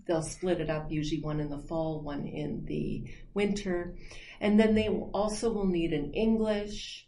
they'll 0.08 0.22
split 0.22 0.60
it 0.60 0.70
up, 0.70 0.90
usually 0.90 1.20
one 1.20 1.38
in 1.38 1.50
the 1.50 1.58
fall, 1.58 2.00
one 2.00 2.26
in 2.26 2.64
the 2.64 3.04
winter. 3.34 3.94
And 4.40 4.58
then 4.58 4.74
they 4.74 4.88
also 4.88 5.52
will 5.52 5.66
need 5.66 5.92
an 5.92 6.14
English 6.14 7.06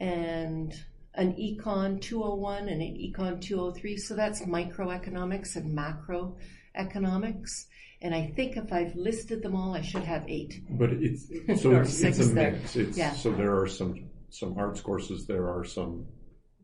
and 0.00 0.74
an 1.14 1.34
Econ 1.34 2.00
201 2.00 2.68
and 2.68 2.82
an 2.82 2.96
Econ 2.96 3.40
203. 3.40 3.98
So 3.98 4.16
that's 4.16 4.42
microeconomics 4.42 5.56
and 5.56 5.76
macroeconomics. 5.76 7.66
And 8.00 8.14
I 8.14 8.32
think 8.34 8.56
if 8.56 8.72
I've 8.72 8.94
listed 8.96 9.42
them 9.42 9.54
all, 9.54 9.74
I 9.74 9.82
should 9.82 10.04
have 10.04 10.24
eight. 10.28 10.62
But 10.70 10.90
it's, 10.92 11.26
so 11.62 11.72
it's, 11.76 12.00
it's 12.00 12.20
a 12.20 12.26
mix. 12.26 12.74
It's, 12.74 12.96
yeah. 12.96 13.12
So 13.12 13.32
there 13.32 13.56
are 13.60 13.68
some, 13.68 14.08
some 14.34 14.58
arts 14.58 14.80
courses, 14.80 15.26
there 15.26 15.48
are 15.48 15.64
some 15.64 16.06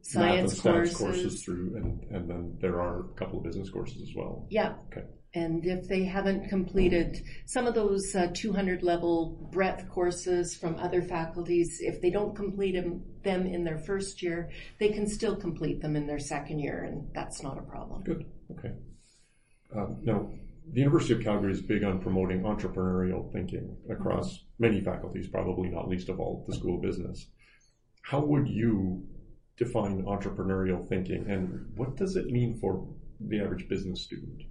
science 0.02 0.64
math 0.64 0.66
and 0.66 0.74
courses. 0.74 0.96
courses 0.96 1.44
through, 1.44 1.76
and, 1.76 2.02
and 2.10 2.28
then 2.28 2.56
there 2.60 2.80
are 2.80 3.00
a 3.00 3.08
couple 3.14 3.38
of 3.38 3.44
business 3.44 3.70
courses 3.70 4.02
as 4.02 4.14
well. 4.16 4.46
Yeah. 4.50 4.74
Okay. 4.90 5.06
And 5.32 5.64
if 5.64 5.86
they 5.86 6.02
haven't 6.02 6.48
completed 6.48 7.22
some 7.46 7.68
of 7.68 7.74
those 7.74 8.16
uh, 8.16 8.32
200 8.34 8.82
level 8.82 9.48
breadth 9.52 9.88
courses 9.88 10.56
from 10.56 10.74
other 10.76 11.02
faculties, 11.02 11.78
if 11.80 12.00
they 12.02 12.10
don't 12.10 12.34
complete 12.34 12.72
them, 12.72 13.04
them 13.22 13.46
in 13.46 13.62
their 13.62 13.78
first 13.78 14.20
year, 14.20 14.50
they 14.80 14.88
can 14.88 15.06
still 15.06 15.36
complete 15.36 15.80
them 15.80 15.94
in 15.94 16.08
their 16.08 16.18
second 16.18 16.58
year, 16.58 16.82
and 16.82 17.08
that's 17.14 17.44
not 17.44 17.56
a 17.56 17.62
problem. 17.62 18.02
Good. 18.02 18.26
Okay. 18.58 18.72
Um, 19.76 19.98
now, 20.02 20.28
the 20.72 20.80
University 20.80 21.14
of 21.14 21.22
Calgary 21.22 21.52
is 21.52 21.62
big 21.62 21.84
on 21.84 22.00
promoting 22.00 22.42
entrepreneurial 22.42 23.32
thinking 23.32 23.76
across 23.88 24.44
many 24.58 24.80
faculties, 24.80 25.28
probably 25.28 25.68
not 25.68 25.88
least 25.88 26.08
of 26.08 26.18
all 26.18 26.44
the 26.48 26.56
School 26.56 26.76
of 26.76 26.82
Business. 26.82 27.28
How 28.02 28.21
would 28.21 28.49
you 28.49 29.07
define 29.57 30.02
entrepreneurial 30.04 30.88
thinking, 30.88 31.28
and 31.28 31.73
what 31.76 31.97
does 31.97 32.16
it 32.16 32.26
mean 32.26 32.59
for 32.59 32.87
the 33.21 33.40
average 33.40 33.69
business 33.69 34.02
student? 34.02 34.42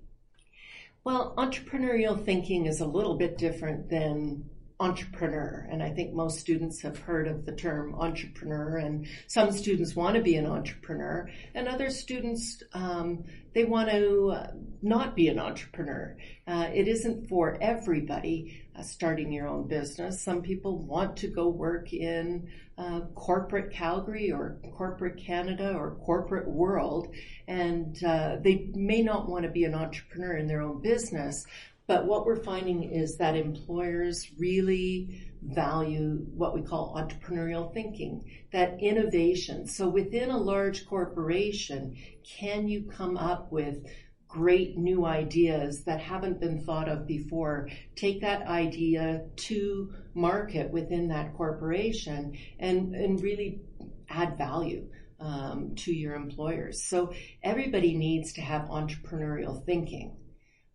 Well, 1.03 1.33
entrepreneurial 1.37 2.23
thinking 2.23 2.65
is 2.65 2.81
a 2.81 2.85
little 2.85 3.15
bit 3.15 3.37
different 3.37 3.89
than 3.89 4.49
entrepreneur. 4.79 5.67
And 5.69 5.83
I 5.83 5.89
think 5.89 6.13
most 6.13 6.39
students 6.39 6.81
have 6.81 6.97
heard 6.97 7.27
of 7.27 7.45
the 7.45 7.51
term 7.51 7.95
entrepreneur 7.95 8.77
and 8.77 9.07
some 9.27 9.51
students 9.51 9.95
want 9.95 10.15
to 10.15 10.21
be 10.21 10.35
an 10.35 10.45
entrepreneur 10.45 11.29
and 11.53 11.67
other 11.67 11.89
students, 11.89 12.63
um, 12.73 13.25
they 13.53 13.65
want 13.65 13.89
to 13.89 14.37
not 14.81 15.15
be 15.15 15.27
an 15.27 15.39
entrepreneur. 15.39 16.15
Uh, 16.47 16.69
it 16.73 16.87
isn't 16.87 17.27
for 17.27 17.57
everybody 17.61 18.68
starting 18.83 19.31
your 19.31 19.47
own 19.47 19.67
business. 19.67 20.21
Some 20.21 20.41
people 20.41 20.79
want 20.79 21.17
to 21.17 21.27
go 21.27 21.47
work 21.47 21.93
in 21.93 22.49
uh, 22.77 23.01
corporate 23.15 23.71
Calgary 23.71 24.31
or 24.31 24.57
corporate 24.77 25.17
Canada 25.17 25.73
or 25.73 25.95
corporate 26.05 26.47
world 26.47 27.13
and 27.47 28.01
uh, 28.03 28.37
they 28.41 28.69
may 28.73 29.01
not 29.01 29.27
want 29.27 29.43
to 29.43 29.49
be 29.49 29.65
an 29.65 29.75
entrepreneur 29.75 30.37
in 30.37 30.47
their 30.47 30.61
own 30.61 30.81
business, 30.81 31.45
but 31.87 32.05
what 32.05 32.25
we're 32.25 32.43
finding 32.43 32.83
is 32.83 33.17
that 33.17 33.35
employers 33.35 34.29
really 34.37 35.25
value 35.41 36.23
what 36.35 36.53
we 36.53 36.61
call 36.61 36.95
entrepreneurial 36.95 37.73
thinking, 37.73 38.23
that 38.51 38.79
innovation. 38.79 39.67
So 39.67 39.89
within 39.89 40.29
a 40.29 40.37
large 40.37 40.85
corporation, 40.85 41.95
can 42.23 42.67
you 42.67 42.83
come 42.83 43.17
up 43.17 43.51
with 43.51 43.85
great 44.29 44.77
new 44.77 45.05
ideas 45.05 45.83
that 45.83 45.99
haven't 45.99 46.39
been 46.39 46.63
thought 46.63 46.87
of 46.87 47.05
before? 47.05 47.67
Take 47.97 48.21
that 48.21 48.47
idea 48.47 49.25
to 49.35 49.93
market 50.13 50.71
within 50.71 51.09
that 51.09 51.33
corporation 51.33 52.37
and, 52.59 52.95
and 52.95 53.21
really 53.21 53.59
add 54.07 54.37
value. 54.37 54.87
Um, 55.21 55.75
to 55.75 55.93
your 55.93 56.15
employers. 56.15 56.81
So 56.85 57.11
everybody 57.43 57.93
needs 57.93 58.31
to 58.35 58.41
have 58.41 58.69
entrepreneurial 58.69 59.65
thinking. 59.65 60.15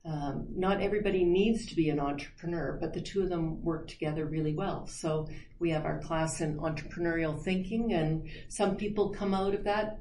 Um, 0.07 0.49
not 0.55 0.83
everybody 0.83 1.25
needs 1.25 1.65
to 1.67 1.75
be 1.75 1.89
an 1.89 1.99
entrepreneur, 1.99 2.77
but 2.79 2.93
the 2.93 3.01
two 3.01 3.23
of 3.23 3.31
them 3.31 3.65
work 3.65 3.89
together 3.89 4.27
really 4.27 4.53
well. 4.53 4.87
So 4.87 5.29
we 5.59 5.71
have 5.71 5.87
our 5.87 5.99
class 6.01 6.43
in 6.43 6.59
entrepreneurial 6.59 7.43
thinking, 7.43 7.95
and 7.95 8.29
some 8.49 8.77
people 8.77 9.15
come 9.15 9.33
out 9.33 9.55
of 9.55 9.65
that 9.65 10.01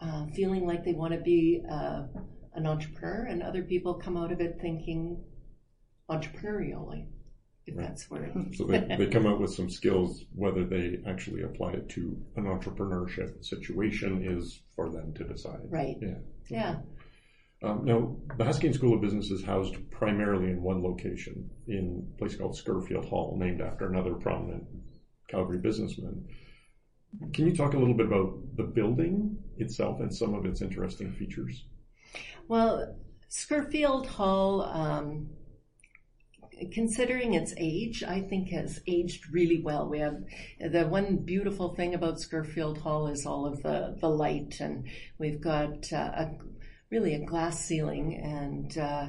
uh, 0.00 0.26
feeling 0.34 0.66
like 0.66 0.84
they 0.84 0.94
want 0.94 1.14
to 1.14 1.20
be 1.20 1.62
uh, 1.70 2.02
an 2.56 2.66
entrepreneur, 2.66 3.26
and 3.26 3.42
other 3.42 3.62
people 3.62 3.94
come 3.94 4.16
out 4.16 4.32
of 4.32 4.40
it 4.40 4.58
thinking 4.60 5.22
entrepreneurially. 6.10 7.06
If 7.66 7.76
right. 7.76 7.88
that's 7.88 8.10
where 8.10 8.24
it 8.34 8.56
so 8.56 8.64
they, 8.64 8.78
they 8.96 9.06
come 9.06 9.26
out 9.26 9.40
with 9.40 9.52
some 9.52 9.68
skills, 9.68 10.24
whether 10.34 10.64
they 10.64 10.98
actually 11.06 11.42
apply 11.42 11.72
it 11.72 11.88
to 11.90 12.16
an 12.36 12.44
entrepreneurship 12.44 13.44
situation 13.44 14.22
is 14.24 14.62
for 14.74 14.88
them 14.88 15.12
to 15.14 15.24
decide. 15.24 15.60
Right. 15.68 15.96
Yeah. 16.00 16.18
Yeah. 16.48 16.76
Um, 17.62 17.84
now, 17.84 18.16
the 18.36 18.44
Haskayne 18.44 18.74
School 18.74 18.94
of 18.94 19.00
Business 19.00 19.30
is 19.30 19.42
housed 19.42 19.76
primarily 19.90 20.50
in 20.50 20.62
one 20.62 20.82
location, 20.82 21.50
in 21.66 22.06
a 22.14 22.18
place 22.18 22.36
called 22.36 22.54
Scurfield 22.56 23.08
Hall, 23.08 23.36
named 23.40 23.62
after 23.62 23.88
another 23.88 24.14
prominent 24.14 24.64
Calgary 25.28 25.58
businessman. 25.58 26.26
Can 27.32 27.46
you 27.46 27.56
talk 27.56 27.72
a 27.72 27.78
little 27.78 27.94
bit 27.94 28.06
about 28.06 28.56
the 28.56 28.62
building 28.62 29.38
itself 29.56 30.00
and 30.00 30.14
some 30.14 30.34
of 30.34 30.44
its 30.44 30.60
interesting 30.60 31.12
features? 31.12 31.64
Well, 32.48 32.96
Scurfield 33.30 34.06
Hall, 34.06 34.62
um, 34.62 35.30
considering 36.72 37.34
its 37.34 37.52
age, 37.58 38.02
I 38.02 38.20
think 38.20 38.48
has 38.50 38.80
aged 38.86 39.32
really 39.32 39.60
well. 39.62 39.88
We 39.88 39.98
have 39.98 40.22
the 40.60 40.86
one 40.86 41.16
beautiful 41.16 41.74
thing 41.74 41.94
about 41.94 42.18
Scurfield 42.18 42.78
Hall 42.78 43.08
is 43.08 43.26
all 43.26 43.46
of 43.46 43.62
the, 43.62 43.96
the 44.00 44.08
light, 44.08 44.60
and 44.60 44.86
we've 45.18 45.40
got 45.40 45.92
uh, 45.92 45.96
a 45.96 46.30
really 46.90 47.14
a 47.14 47.24
glass 47.24 47.64
ceiling, 47.64 48.14
and 48.14 48.78
uh, 48.78 49.08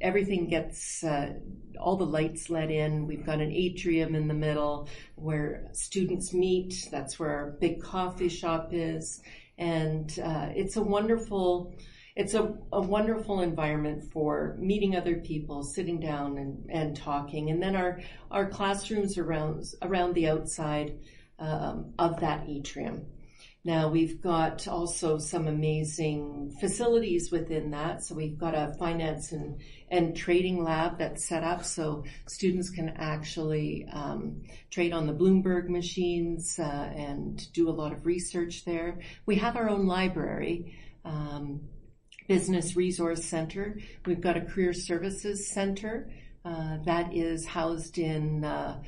everything 0.00 0.48
gets 0.48 1.02
uh, 1.02 1.34
all 1.80 1.96
the 1.96 2.06
lights 2.06 2.50
let 2.50 2.70
in. 2.70 3.06
We've 3.06 3.26
got 3.26 3.40
an 3.40 3.52
atrium 3.52 4.14
in 4.14 4.28
the 4.28 4.34
middle 4.34 4.88
where 5.16 5.68
students 5.72 6.32
meet. 6.32 6.88
That's 6.90 7.18
where 7.18 7.30
our 7.30 7.50
big 7.60 7.82
coffee 7.82 8.28
shop 8.28 8.68
is, 8.72 9.20
and 9.58 10.16
uh, 10.22 10.50
it's 10.54 10.76
a 10.76 10.82
wonderful 10.82 11.74
it's 12.16 12.34
a, 12.34 12.54
a 12.72 12.80
wonderful 12.80 13.40
environment 13.40 14.12
for 14.12 14.56
meeting 14.58 14.94
other 14.94 15.16
people, 15.16 15.64
sitting 15.64 15.98
down 15.98 16.38
and, 16.38 16.70
and 16.70 16.96
talking. 16.96 17.50
And 17.50 17.60
then 17.60 17.74
our, 17.74 18.00
our 18.30 18.48
classrooms 18.48 19.18
around, 19.18 19.64
around 19.82 20.14
the 20.14 20.28
outside 20.28 20.98
um, 21.40 21.94
of 21.98 22.20
that 22.20 22.48
atrium. 22.48 23.06
Now 23.66 23.88
we've 23.88 24.20
got 24.20 24.68
also 24.68 25.16
some 25.16 25.48
amazing 25.48 26.54
facilities 26.60 27.32
within 27.32 27.70
that. 27.70 28.04
So 28.04 28.14
we've 28.14 28.38
got 28.38 28.54
a 28.54 28.74
finance 28.78 29.32
and, 29.32 29.60
and 29.90 30.14
trading 30.14 30.62
lab 30.62 30.98
that's 30.98 31.24
set 31.24 31.42
up 31.42 31.64
so 31.64 32.04
students 32.28 32.68
can 32.68 32.90
actually 32.90 33.88
um, 33.90 34.42
trade 34.70 34.92
on 34.92 35.06
the 35.06 35.14
Bloomberg 35.14 35.68
machines 35.68 36.58
uh, 36.58 36.62
and 36.94 37.50
do 37.54 37.70
a 37.70 37.72
lot 37.72 37.92
of 37.92 38.04
research 38.04 38.66
there. 38.66 39.00
We 39.24 39.36
have 39.36 39.56
our 39.56 39.68
own 39.68 39.86
library. 39.86 40.78
Um, 41.06 41.62
Business 42.26 42.76
Resource 42.76 43.24
Center. 43.24 43.78
We've 44.06 44.20
got 44.20 44.36
a 44.36 44.40
Career 44.40 44.72
Services 44.72 45.50
Center 45.50 46.10
uh, 46.44 46.78
that 46.84 47.14
is 47.14 47.46
housed 47.46 47.98
in 47.98 48.44
uh, 48.44 48.82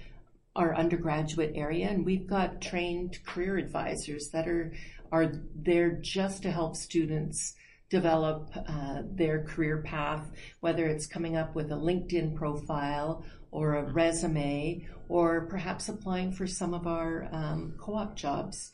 our 0.54 0.74
undergraduate 0.74 1.52
area, 1.54 1.88
and 1.88 2.04
we've 2.04 2.26
got 2.26 2.60
trained 2.60 3.18
career 3.24 3.58
advisors 3.58 4.30
that 4.30 4.48
are 4.48 4.72
are 5.12 5.32
there 5.54 5.92
just 6.02 6.42
to 6.42 6.50
help 6.50 6.74
students 6.74 7.54
develop 7.88 8.50
uh, 8.68 9.02
their 9.04 9.44
career 9.44 9.82
path, 9.82 10.28
whether 10.60 10.86
it's 10.86 11.06
coming 11.06 11.36
up 11.36 11.54
with 11.54 11.70
a 11.70 11.76
LinkedIn 11.76 12.34
profile 12.34 13.24
or 13.52 13.76
a 13.76 13.92
resume, 13.92 14.86
or 15.08 15.46
perhaps 15.46 15.88
applying 15.88 16.32
for 16.32 16.46
some 16.46 16.74
of 16.74 16.86
our 16.86 17.28
um, 17.30 17.74
co-op 17.78 18.16
jobs 18.16 18.72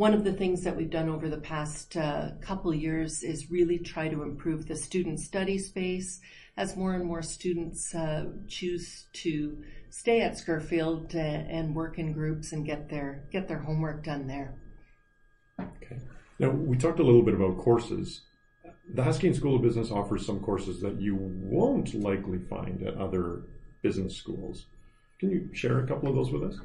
one 0.00 0.14
of 0.14 0.24
the 0.24 0.32
things 0.32 0.62
that 0.62 0.74
we've 0.74 0.88
done 0.88 1.10
over 1.10 1.28
the 1.28 1.36
past 1.36 1.94
uh, 1.94 2.30
couple 2.40 2.74
years 2.74 3.22
is 3.22 3.50
really 3.50 3.78
try 3.78 4.08
to 4.08 4.22
improve 4.22 4.66
the 4.66 4.74
student 4.74 5.20
study 5.20 5.58
space 5.58 6.22
as 6.56 6.74
more 6.74 6.94
and 6.94 7.04
more 7.04 7.20
students 7.20 7.94
uh, 7.94 8.24
choose 8.48 9.04
to 9.12 9.62
stay 9.90 10.22
at 10.22 10.38
Scurfield 10.38 11.14
and, 11.14 11.50
and 11.50 11.74
work 11.74 11.98
in 11.98 12.14
groups 12.14 12.52
and 12.52 12.64
get 12.64 12.88
their 12.88 13.24
get 13.30 13.46
their 13.46 13.58
homework 13.58 14.02
done 14.02 14.26
there. 14.26 14.54
Okay. 15.60 15.98
Now 16.38 16.48
we 16.48 16.78
talked 16.78 16.98
a 16.98 17.04
little 17.04 17.22
bit 17.22 17.34
about 17.34 17.58
courses. 17.58 18.22
The 18.94 19.02
Haskayne 19.02 19.36
School 19.36 19.56
of 19.56 19.60
Business 19.60 19.90
offers 19.90 20.24
some 20.24 20.40
courses 20.40 20.80
that 20.80 20.98
you 20.98 21.14
won't 21.14 21.92
likely 21.92 22.38
find 22.38 22.82
at 22.84 22.96
other 22.96 23.42
business 23.82 24.16
schools. 24.16 24.64
Can 25.18 25.28
you 25.30 25.50
share 25.52 25.80
a 25.80 25.86
couple 25.86 26.08
of 26.08 26.14
those 26.14 26.32
with 26.32 26.44
us? 26.44 26.58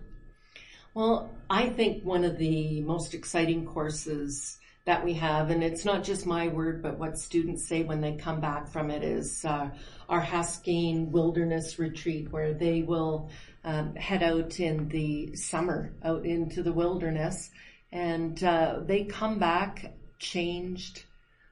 Well, 0.95 1.29
I 1.49 1.67
think 1.67 2.05
one 2.05 2.23
of 2.23 2.37
the 2.37 2.79
most 2.79 3.13
exciting 3.13 3.65
courses 3.65 4.57
that 4.85 5.03
we 5.03 5.13
have, 5.15 5.49
and 5.49 5.61
it's 5.61 5.83
not 5.83 6.05
just 6.05 6.25
my 6.25 6.47
word, 6.47 6.81
but 6.81 6.97
what 6.97 7.17
students 7.17 7.67
say 7.67 7.83
when 7.83 7.99
they 7.99 8.15
come 8.15 8.39
back 8.39 8.71
from 8.71 8.89
it 8.89 9.03
is 9.03 9.43
uh, 9.43 9.71
our 10.07 10.21
Haskayne 10.21 11.09
Wilderness 11.11 11.77
Retreat, 11.79 12.31
where 12.31 12.53
they 12.53 12.81
will 12.81 13.29
um, 13.65 13.93
head 13.97 14.23
out 14.23 14.61
in 14.61 14.87
the 14.87 15.35
summer 15.35 15.91
out 16.01 16.25
into 16.25 16.63
the 16.63 16.71
wilderness, 16.71 17.49
and 17.91 18.41
uh, 18.41 18.79
they 18.85 19.03
come 19.03 19.37
back 19.37 19.91
changed, 20.17 21.03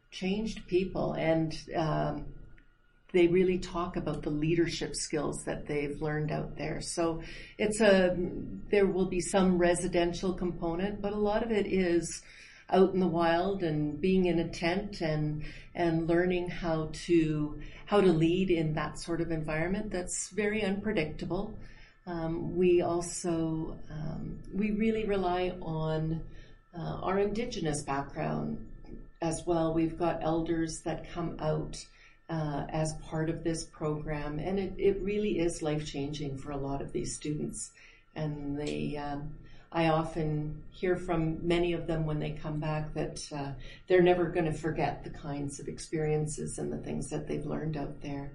changed 0.10 0.66
people, 0.68 1.16
and 1.16 1.54
um, 1.76 2.28
they 3.14 3.28
really 3.28 3.60
talk 3.60 3.96
about 3.96 4.24
the 4.24 4.30
leadership 4.30 4.96
skills 4.96 5.44
that 5.46 5.68
they've 5.68 6.02
learned 6.02 6.32
out 6.32 6.58
there. 6.58 6.82
So 6.82 7.22
it's 7.60 7.80
a, 7.80 8.18
there 8.72 8.88
will 8.88 9.06
be 9.06 9.22
some 9.22 9.60
residential 9.60 10.34
component, 10.34 11.00
but 11.00 11.14
a 11.14 11.18
lot 11.18 11.44
of 11.44 11.52
it 11.52 11.68
is 11.68 12.24
out 12.70 12.94
in 12.94 13.00
the 13.00 13.08
wild 13.08 13.62
and 13.62 14.02
being 14.02 14.26
in 14.26 14.40
a 14.40 14.50
tent 14.50 15.02
and, 15.02 15.44
and 15.76 16.08
learning 16.08 16.50
how 16.50 16.90
to, 17.06 17.60
how 17.86 18.02
to 18.02 18.12
lead 18.12 18.50
in 18.50 18.74
that 18.74 18.98
sort 19.00 19.22
of 19.22 19.32
environment 19.32 19.92
that's 19.92 20.30
very 20.30 20.64
unpredictable. 20.64 21.54
Um, 22.08 22.58
we 22.58 22.82
also, 22.82 23.78
um, 23.92 24.40
we 24.52 24.72
really 24.72 25.06
rely 25.06 25.54
on 25.62 26.20
uh, 26.76 26.98
our 27.04 27.20
indigenous 27.20 27.84
background 27.84 28.58
as 29.22 29.44
well. 29.46 29.72
We've 29.72 29.98
got 29.98 30.24
elders 30.24 30.82
that 30.84 31.12
come 31.12 31.38
out 31.40 31.78
uh, 32.30 32.66
as 32.70 32.94
part 33.10 33.30
of 33.30 33.44
this 33.44 33.66
program, 33.66 34.40
and 34.40 34.60
it, 34.60 34.74
it 34.78 35.02
really 35.02 35.40
is 35.40 35.62
life 35.62 35.86
changing 35.86 36.38
for 36.38 36.52
a 36.52 36.58
lot 36.58 36.82
of 36.82 36.92
these 36.92 37.16
students. 37.16 37.72
And 38.16 38.60
they, 38.60 38.98
um, 38.98 39.34
I 39.72 39.88
often 39.88 40.64
hear 40.72 40.96
from 40.96 41.46
many 41.46 41.74
of 41.74 41.88
them 41.88 42.06
when 42.06 42.20
they 42.20 42.32
come 42.32 42.60
back 42.60 42.94
that 42.94 43.28
uh, 43.36 43.52
they're 43.88 44.02
never 44.02 44.26
going 44.26 44.46
to 44.46 44.54
forget 44.54 45.04
the 45.04 45.10
kinds 45.10 45.60
of 45.60 45.68
experiences 45.68 46.60
and 46.60 46.72
the 46.72 46.78
things 46.78 47.10
that 47.10 47.28
they've 47.28 47.46
learned 47.46 47.78
out 47.78 48.02
there. 48.02 48.32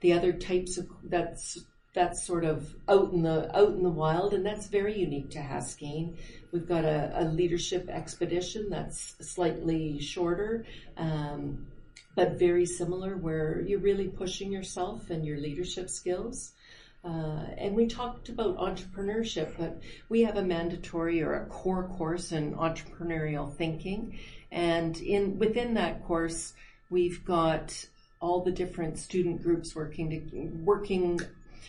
The 0.00 0.12
other 0.12 0.32
types 0.32 0.78
of 0.78 0.88
that's 1.04 1.58
that's 1.94 2.26
sort 2.26 2.44
of 2.44 2.74
out 2.88 3.12
in 3.12 3.22
the 3.22 3.50
out 3.56 3.70
in 3.70 3.82
the 3.82 3.88
wild, 3.88 4.34
and 4.34 4.44
that's 4.44 4.66
very 4.66 4.98
unique 4.98 5.30
to 5.30 5.38
Haskayne. 5.38 6.16
We've 6.52 6.68
got 6.68 6.84
a, 6.84 7.10
a 7.14 7.24
leadership 7.24 7.88
expedition 7.88 8.68
that's 8.70 9.16
slightly 9.20 9.98
shorter. 9.98 10.66
Um, 10.98 11.66
but 12.16 12.38
very 12.38 12.66
similar 12.66 13.16
where 13.16 13.60
you're 13.60 13.78
really 13.78 14.08
pushing 14.08 14.50
yourself 14.50 15.10
and 15.10 15.24
your 15.24 15.38
leadership 15.38 15.88
skills. 15.88 16.52
Uh, 17.04 17.44
and 17.58 17.76
we 17.76 17.86
talked 17.86 18.30
about 18.30 18.56
entrepreneurship, 18.56 19.52
but 19.56 19.80
we 20.08 20.22
have 20.22 20.36
a 20.36 20.42
mandatory 20.42 21.22
or 21.22 21.34
a 21.34 21.46
core 21.46 21.88
course 21.96 22.32
in 22.32 22.54
entrepreneurial 22.54 23.54
thinking. 23.54 24.18
And 24.50 24.96
in 24.96 25.38
within 25.38 25.74
that 25.74 26.04
course, 26.04 26.54
we've 26.90 27.24
got 27.24 27.86
all 28.18 28.42
the 28.42 28.50
different 28.50 28.98
student 28.98 29.42
groups 29.42 29.76
working 29.76 30.10
to, 30.10 30.48
working 30.64 31.20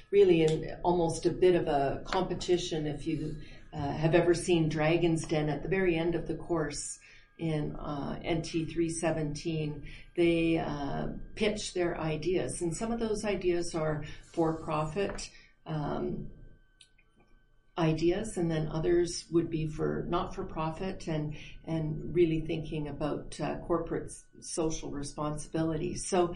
really 0.10 0.44
in 0.44 0.78
almost 0.82 1.26
a 1.26 1.30
bit 1.30 1.56
of 1.56 1.68
a 1.68 2.02
competition. 2.06 2.88
If 2.88 3.06
you 3.06 3.36
uh, 3.74 3.92
have 3.92 4.16
ever 4.16 4.34
seen 4.34 4.70
Dragon's 4.70 5.26
Den 5.26 5.50
at 5.50 5.62
the 5.62 5.70
very 5.70 5.98
end 5.98 6.16
of 6.16 6.28
the 6.28 6.36
course, 6.36 7.00
in 7.38 7.76
uh, 7.76 8.20
ENTI 8.24 8.72
317, 8.72 9.84
they 10.16 10.58
uh, 10.58 11.08
pitch 11.36 11.74
their 11.74 12.00
ideas. 12.00 12.62
And 12.62 12.76
some 12.76 12.92
of 12.92 13.00
those 13.00 13.24
ideas 13.24 13.76
are 13.76 14.04
for 14.34 14.54
profit 14.54 15.30
um, 15.66 16.28
ideas, 17.78 18.38
and 18.38 18.50
then 18.50 18.68
others 18.70 19.26
would 19.32 19.50
be 19.50 19.68
for 19.68 20.06
not 20.10 20.34
for 20.34 20.44
profit 20.44 21.08
and, 21.08 21.36
and 21.66 22.16
really 22.16 22.42
thinking 22.42 22.88
about 22.88 23.40
uh, 23.40 23.58
corporate 23.68 24.12
social 24.40 24.90
responsibility. 24.90 25.96
So 25.96 26.34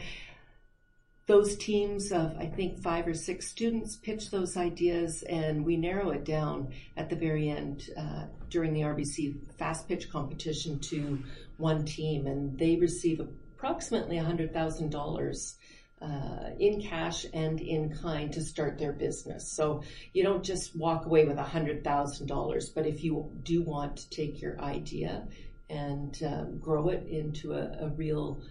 those 1.28 1.56
teams 1.56 2.12
of, 2.12 2.36
I 2.38 2.48
think, 2.48 2.82
five 2.82 3.08
or 3.08 3.14
six 3.14 3.50
students 3.50 3.96
pitch 3.96 4.32
those 4.32 4.58
ideas 4.58 5.24
and 5.24 5.66
we 5.66 5.78
narrow 5.78 6.10
it 6.10 6.26
down 6.26 6.74
at 6.98 7.10
the 7.10 7.16
very 7.16 7.50
end 7.50 7.90
uh, 7.98 8.26
during 8.50 8.74
the 8.74 8.82
RBC 8.82 9.38
fast 9.58 9.88
pitch 9.88 10.10
competition 10.12 10.80
to 10.80 11.24
one 11.58 11.86
team 11.86 12.28
and 12.28 12.58
they 12.58 12.76
receive 12.76 13.20
approximately 13.20 14.18
$100,000 14.18 15.54
uh, 16.02 16.50
in 16.58 16.82
cash 16.82 17.28
and 17.34 17.62
in 17.62 17.96
kind 17.96 18.34
to 18.34 18.42
start 18.42 18.80
their 18.80 18.92
business. 18.92 19.52
So 19.52 19.84
you 20.14 20.24
don't 20.24 20.44
just 20.44 20.76
walk 20.76 21.06
away 21.06 21.26
with 21.26 21.38
$100,000, 21.38 22.74
but 22.74 22.88
if 22.88 23.04
you 23.04 23.32
do 23.44 23.62
want 23.62 23.98
to 23.98 24.10
take 24.10 24.42
your 24.42 24.60
idea 24.60 25.28
and 25.70 26.18
um, 26.26 26.58
grow 26.58 26.90
it 26.90 27.08
into 27.08 27.54
a, 27.54 27.86
a 27.86 27.90
real 27.90 28.42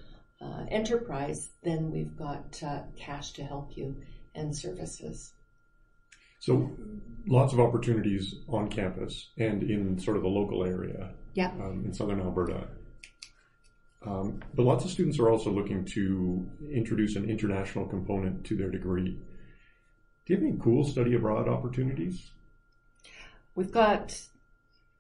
uh, 0.40 0.64
enterprise, 0.70 1.50
then 1.62 1.90
we've 1.90 2.16
got 2.16 2.62
uh, 2.62 2.80
cash 2.96 3.32
to 3.32 3.44
help 3.44 3.76
you 3.76 3.96
and 4.34 4.56
services. 4.56 5.32
So, 6.38 6.70
lots 7.26 7.52
of 7.52 7.60
opportunities 7.60 8.36
on 8.48 8.68
campus 8.68 9.28
and 9.36 9.62
in 9.62 9.98
sort 9.98 10.16
of 10.16 10.22
the 10.22 10.28
local 10.28 10.64
area. 10.64 11.12
Yeah. 11.34 11.48
Um, 11.48 11.82
in 11.84 11.92
southern 11.92 12.20
Alberta. 12.20 12.66
Um, 14.04 14.40
but 14.54 14.64
lots 14.64 14.84
of 14.84 14.90
students 14.90 15.18
are 15.18 15.28
also 15.28 15.50
looking 15.50 15.84
to 15.86 16.48
introduce 16.72 17.16
an 17.16 17.28
international 17.28 17.86
component 17.86 18.44
to 18.46 18.56
their 18.56 18.70
degree. 18.70 19.18
Do 20.26 20.34
you 20.34 20.36
have 20.36 20.44
any 20.44 20.56
cool 20.58 20.84
study 20.84 21.14
abroad 21.14 21.48
opportunities? 21.48 22.30
We've 23.54 23.70
got 23.72 24.18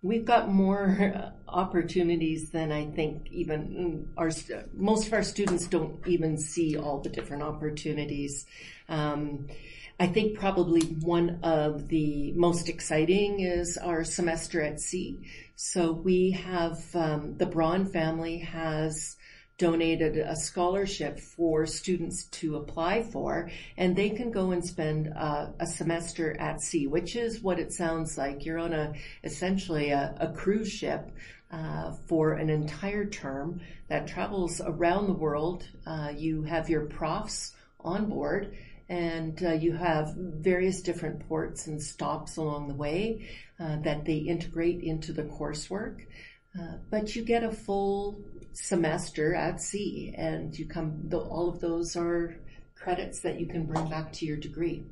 We've 0.02 0.24
got 0.24 0.50
more 0.50 1.32
opportunities 1.48 2.50
than 2.50 2.72
I 2.72 2.86
think 2.86 3.28
even 3.30 4.08
our 4.16 4.30
most 4.74 5.06
of 5.06 5.12
our 5.12 5.22
students 5.22 5.66
don't 5.66 6.06
even 6.06 6.38
see 6.38 6.76
all 6.76 7.00
the 7.00 7.10
different 7.10 7.42
opportunities. 7.42 8.46
Um, 8.88 9.46
I 9.98 10.06
think 10.06 10.38
probably 10.38 10.80
one 10.80 11.40
of 11.42 11.88
the 11.88 12.32
most 12.32 12.70
exciting 12.70 13.40
is 13.40 13.76
our 13.76 14.02
semester 14.02 14.62
at 14.62 14.80
sea. 14.80 15.26
So 15.56 15.92
we 15.92 16.30
have 16.30 16.82
um, 16.94 17.36
the 17.36 17.44
Braun 17.44 17.84
family 17.84 18.38
has 18.38 19.18
donated 19.60 20.16
a 20.16 20.34
scholarship 20.34 21.20
for 21.20 21.66
students 21.66 22.24
to 22.24 22.56
apply 22.56 23.02
for, 23.02 23.50
and 23.76 23.94
they 23.94 24.08
can 24.08 24.30
go 24.30 24.52
and 24.52 24.64
spend 24.64 25.12
uh, 25.14 25.48
a 25.60 25.66
semester 25.66 26.34
at 26.40 26.62
sea, 26.62 26.86
which 26.86 27.14
is 27.14 27.42
what 27.42 27.58
it 27.58 27.70
sounds 27.70 28.16
like. 28.16 28.46
You're 28.46 28.58
on 28.58 28.72
a 28.72 28.94
essentially 29.22 29.90
a, 29.90 30.14
a 30.18 30.32
cruise 30.32 30.72
ship 30.72 31.10
uh, 31.52 31.92
for 32.08 32.32
an 32.32 32.48
entire 32.48 33.04
term 33.04 33.60
that 33.88 34.08
travels 34.08 34.62
around 34.64 35.06
the 35.06 35.20
world. 35.26 35.68
Uh, 35.86 36.10
you 36.16 36.42
have 36.44 36.70
your 36.70 36.86
profs 36.86 37.52
on 37.80 38.08
board. 38.08 38.56
And 38.88 39.40
uh, 39.44 39.52
you 39.52 39.72
have 39.74 40.16
various 40.16 40.82
different 40.82 41.28
ports 41.28 41.68
and 41.68 41.80
stops 41.80 42.38
along 42.38 42.66
the 42.66 42.74
way 42.74 43.28
uh, 43.60 43.76
that 43.82 44.04
they 44.04 44.16
integrate 44.16 44.82
into 44.82 45.12
the 45.12 45.22
coursework. 45.22 46.06
Uh, 46.58 46.78
but 46.90 47.14
you 47.14 47.22
get 47.22 47.44
a 47.44 47.52
full 47.52 48.18
semester 48.60 49.34
at 49.34 49.60
sea, 49.60 50.14
and 50.16 50.56
you 50.58 50.66
come. 50.66 51.08
The, 51.08 51.18
all 51.18 51.48
of 51.48 51.60
those 51.60 51.96
are 51.96 52.36
credits 52.76 53.20
that 53.20 53.40
you 53.40 53.46
can 53.46 53.64
bring 53.64 53.88
back 53.88 54.12
to 54.12 54.26
your 54.26 54.36
degree, 54.36 54.84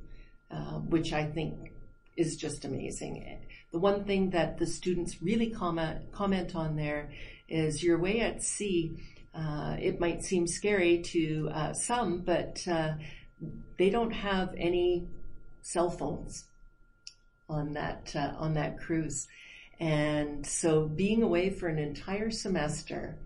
uh, 0.50 0.78
which 0.78 1.12
I 1.12 1.24
think 1.24 1.72
is 2.16 2.36
just 2.36 2.64
amazing. 2.64 3.38
The 3.72 3.78
one 3.78 4.04
thing 4.04 4.30
that 4.30 4.58
the 4.58 4.66
students 4.66 5.22
really 5.22 5.50
comment 5.50 6.12
comment 6.12 6.54
on 6.56 6.76
there 6.76 7.10
is 7.48 7.82
you're 7.82 7.96
away 7.96 8.20
at 8.20 8.42
sea. 8.42 8.96
Uh, 9.34 9.76
it 9.80 10.00
might 10.00 10.24
seem 10.24 10.46
scary 10.46 10.98
to 11.02 11.50
uh, 11.52 11.72
some, 11.72 12.20
but 12.20 12.66
uh, 12.66 12.94
they 13.78 13.90
don't 13.90 14.10
have 14.10 14.54
any 14.56 15.06
cell 15.62 15.90
phones 15.90 16.44
on 17.48 17.74
that 17.74 18.12
uh, 18.16 18.32
on 18.38 18.54
that 18.54 18.78
cruise. 18.78 19.28
And 19.80 20.44
so 20.44 20.86
being 20.88 21.22
away 21.22 21.50
for 21.50 21.68
an 21.68 21.78
entire 21.78 22.30
semester 22.30 23.16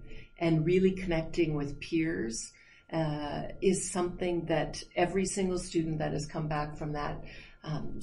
and 0.43 0.67
really 0.67 0.91
connecting 0.91 1.55
with 1.55 1.79
peers 1.79 2.53
uh, 2.93 3.43
is 3.63 3.93
something 3.93 4.45
that 4.47 4.83
every 4.97 5.25
single 5.25 5.57
student 5.57 6.01
that 6.01 6.13
has 6.13 6.27
come 6.27 6.49
back 6.49 6.77
from 6.77 6.93
that, 6.93 7.23
um, 7.63 8.01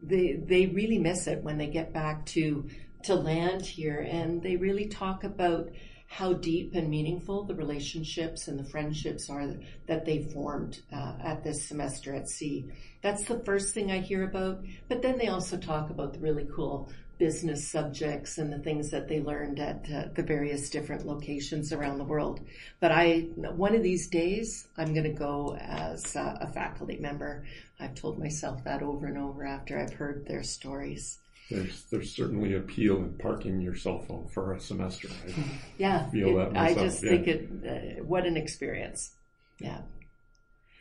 they, 0.00 0.34
they 0.34 0.66
really 0.66 0.98
miss 0.98 1.26
it 1.26 1.42
when 1.42 1.58
they 1.58 1.66
get 1.66 1.92
back 1.92 2.24
to, 2.24 2.70
to 3.02 3.16
land 3.16 3.62
here. 3.62 3.98
And 4.08 4.40
they 4.40 4.54
really 4.54 4.86
talk 4.86 5.24
about 5.24 5.70
how 6.06 6.34
deep 6.34 6.76
and 6.76 6.88
meaningful 6.88 7.42
the 7.42 7.54
relationships 7.56 8.46
and 8.46 8.60
the 8.60 8.70
friendships 8.70 9.28
are 9.28 9.54
that 9.88 10.04
they 10.04 10.22
formed 10.22 10.80
uh, 10.92 11.14
at 11.20 11.42
this 11.42 11.66
semester 11.66 12.14
at 12.14 12.28
sea. 12.28 12.64
That's 13.02 13.24
the 13.24 13.40
first 13.40 13.74
thing 13.74 13.90
I 13.90 13.98
hear 13.98 14.22
about. 14.22 14.60
But 14.88 15.02
then 15.02 15.18
they 15.18 15.26
also 15.26 15.56
talk 15.56 15.90
about 15.90 16.12
the 16.12 16.20
really 16.20 16.46
cool 16.54 16.92
business 17.18 17.66
subjects 17.66 18.38
and 18.38 18.52
the 18.52 18.58
things 18.58 18.90
that 18.90 19.08
they 19.08 19.20
learned 19.20 19.58
at 19.58 19.86
uh, 19.92 20.04
the 20.14 20.22
various 20.22 20.68
different 20.70 21.06
locations 21.06 21.72
around 21.72 21.98
the 21.98 22.04
world. 22.04 22.40
But 22.80 22.92
I, 22.92 23.28
one 23.36 23.74
of 23.74 23.82
these 23.82 24.08
days, 24.08 24.68
I'm 24.76 24.92
going 24.92 25.04
to 25.04 25.18
go 25.18 25.56
as 25.60 26.16
uh, 26.16 26.38
a 26.40 26.52
faculty 26.52 26.98
member. 26.98 27.44
I've 27.80 27.94
told 27.94 28.18
myself 28.18 28.64
that 28.64 28.82
over 28.82 29.06
and 29.06 29.18
over 29.18 29.44
after 29.44 29.78
I've 29.78 29.94
heard 29.94 30.26
their 30.26 30.42
stories. 30.42 31.18
There's 31.50 31.84
there's 31.84 32.14
certainly 32.14 32.54
appeal 32.54 32.96
in 32.96 33.12
parking 33.18 33.60
your 33.60 33.76
cell 33.76 34.00
phone 34.00 34.26
for 34.26 34.54
a 34.54 34.60
semester. 34.60 35.08
I 35.08 35.44
yeah, 35.78 36.10
feel 36.10 36.40
it, 36.40 36.44
that 36.44 36.52
myself. 36.52 36.78
I 36.78 36.82
just 36.82 37.04
yeah. 37.04 37.10
think 37.10 37.28
it. 37.28 37.48
Uh, 37.64 38.04
what 38.04 38.26
an 38.26 38.36
experience. 38.36 39.12
Yeah. 39.60 39.82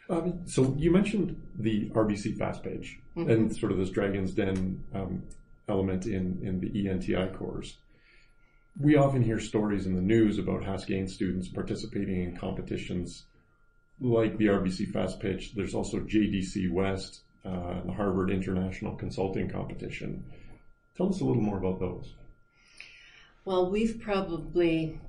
Um, 0.09 0.41
so 0.45 0.75
you 0.77 0.91
mentioned 0.91 1.41
the 1.57 1.89
RBC 1.89 2.37
Fast 2.37 2.63
Pitch 2.63 2.99
mm-hmm. 3.15 3.29
and 3.29 3.55
sort 3.55 3.71
of 3.71 3.77
this 3.77 3.89
Dragon's 3.89 4.33
Den 4.33 4.83
um, 4.93 5.23
element 5.67 6.05
in, 6.05 6.39
in 6.43 6.59
the 6.59 6.87
ENTI 6.87 7.37
course. 7.37 7.77
We 8.79 8.97
often 8.97 9.23
hear 9.23 9.39
stories 9.39 9.85
in 9.85 9.95
the 9.95 10.01
news 10.01 10.37
about 10.37 10.63
Haskayne 10.63 11.09
students 11.09 11.47
participating 11.47 12.23
in 12.23 12.37
competitions 12.37 13.23
like 14.01 14.37
the 14.37 14.47
RBC 14.47 14.91
Fast 14.91 15.19
Pitch. 15.19 15.53
There's 15.55 15.73
also 15.73 15.99
JDC 15.99 16.71
West, 16.71 17.21
uh, 17.45 17.81
the 17.85 17.93
Harvard 17.93 18.31
International 18.31 18.95
Consulting 18.95 19.49
Competition. 19.49 20.25
Tell 20.97 21.09
us 21.09 21.21
a 21.21 21.25
little 21.25 21.41
more 21.41 21.57
about 21.57 21.79
those. 21.79 22.13
Well, 23.45 23.69
we've 23.69 23.99
probably 24.01 24.99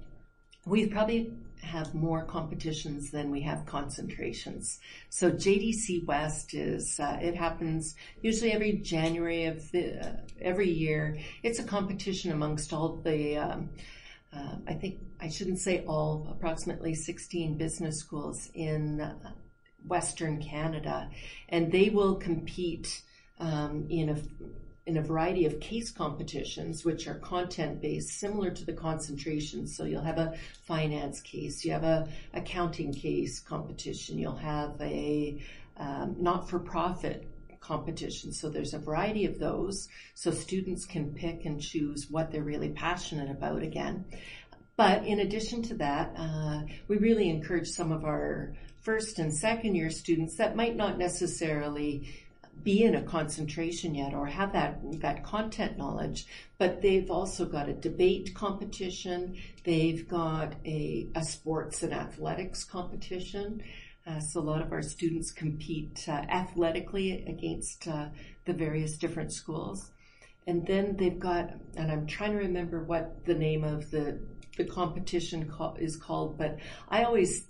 we've 0.64 0.90
probably 0.90 1.32
have 1.62 1.94
more 1.94 2.24
competitions 2.24 3.10
than 3.10 3.30
we 3.30 3.40
have 3.42 3.66
concentrations. 3.66 4.78
So 5.10 5.30
JDC 5.30 6.04
West 6.06 6.54
is 6.54 6.98
uh, 7.00 7.18
it 7.20 7.34
happens 7.34 7.94
usually 8.22 8.52
every 8.52 8.72
January 8.74 9.44
of 9.44 9.70
the, 9.72 10.06
uh, 10.06 10.16
every 10.40 10.70
year. 10.70 11.18
It's 11.42 11.58
a 11.58 11.64
competition 11.64 12.32
amongst 12.32 12.72
all 12.72 12.96
the 12.96 13.36
um, 13.38 13.70
uh, 14.34 14.56
I 14.66 14.74
think 14.74 14.98
I 15.20 15.28
shouldn't 15.28 15.60
say 15.60 15.84
all 15.86 16.28
approximately 16.30 16.94
16 16.94 17.56
business 17.56 17.98
schools 17.98 18.50
in 18.54 19.00
uh, 19.00 19.32
Western 19.86 20.42
Canada, 20.42 21.08
and 21.48 21.70
they 21.70 21.90
will 21.90 22.16
compete 22.16 23.02
um, 23.38 23.86
in 23.88 24.10
a 24.10 24.16
in 24.86 24.96
a 24.96 25.02
variety 25.02 25.46
of 25.46 25.58
case 25.58 25.90
competitions, 25.90 26.84
which 26.84 27.08
are 27.08 27.16
content 27.16 27.80
based, 27.80 28.20
similar 28.20 28.50
to 28.50 28.64
the 28.64 28.72
concentration. 28.72 29.66
So 29.66 29.84
you'll 29.84 30.02
have 30.02 30.18
a 30.18 30.34
finance 30.62 31.20
case, 31.20 31.64
you 31.64 31.72
have 31.72 31.84
a 31.84 32.08
accounting 32.32 32.92
case 32.92 33.40
competition, 33.40 34.18
you'll 34.18 34.36
have 34.36 34.80
a 34.80 35.42
um, 35.76 36.16
not 36.18 36.48
for 36.48 36.58
profit 36.58 37.28
competition. 37.60 38.32
So 38.32 38.48
there's 38.48 38.74
a 38.74 38.78
variety 38.78 39.26
of 39.26 39.38
those. 39.38 39.88
So 40.14 40.30
students 40.30 40.86
can 40.86 41.12
pick 41.12 41.44
and 41.44 41.60
choose 41.60 42.06
what 42.08 42.30
they're 42.30 42.42
really 42.42 42.70
passionate 42.70 43.30
about 43.30 43.62
again. 43.62 44.04
But 44.76 45.04
in 45.04 45.20
addition 45.20 45.62
to 45.62 45.74
that, 45.74 46.14
uh, 46.16 46.60
we 46.86 46.98
really 46.98 47.28
encourage 47.28 47.68
some 47.68 47.92
of 47.92 48.04
our 48.04 48.54
first 48.82 49.18
and 49.18 49.34
second 49.34 49.74
year 49.74 49.90
students 49.90 50.36
that 50.36 50.54
might 50.54 50.76
not 50.76 50.96
necessarily 50.96 52.08
be 52.66 52.82
in 52.82 52.96
a 52.96 53.02
concentration 53.02 53.94
yet 53.94 54.12
or 54.12 54.26
have 54.26 54.52
that 54.52 54.80
that 55.00 55.22
content 55.22 55.78
knowledge 55.78 56.26
but 56.58 56.82
they've 56.82 57.10
also 57.10 57.44
got 57.44 57.68
a 57.68 57.74
debate 57.74 58.34
competition. 58.34 59.36
They've 59.64 60.08
got 60.08 60.54
a, 60.64 61.08
a 61.14 61.22
sports 61.22 61.82
and 61.82 61.92
athletics 61.92 62.64
competition. 62.64 63.62
Uh, 64.06 64.20
so 64.20 64.40
a 64.40 64.42
lot 64.42 64.62
of 64.62 64.72
our 64.72 64.82
students 64.82 65.32
compete 65.32 66.04
uh, 66.08 66.12
athletically 66.12 67.24
against 67.26 67.88
uh, 67.88 68.06
the 68.46 68.52
various 68.52 68.96
different 68.96 69.32
schools. 69.32 69.90
And 70.46 70.66
then 70.66 70.96
they've 70.96 71.18
got 71.18 71.50
and 71.76 71.90
i'm 71.90 72.06
trying 72.06 72.30
to 72.30 72.38
remember 72.38 72.84
what 72.84 73.24
the 73.26 73.34
name 73.34 73.64
of 73.64 73.90
the 73.90 74.20
the 74.56 74.64
competition 74.64 75.50
is 75.78 75.96
called 75.96 76.38
but 76.38 76.56
i 76.88 77.02
always 77.02 77.48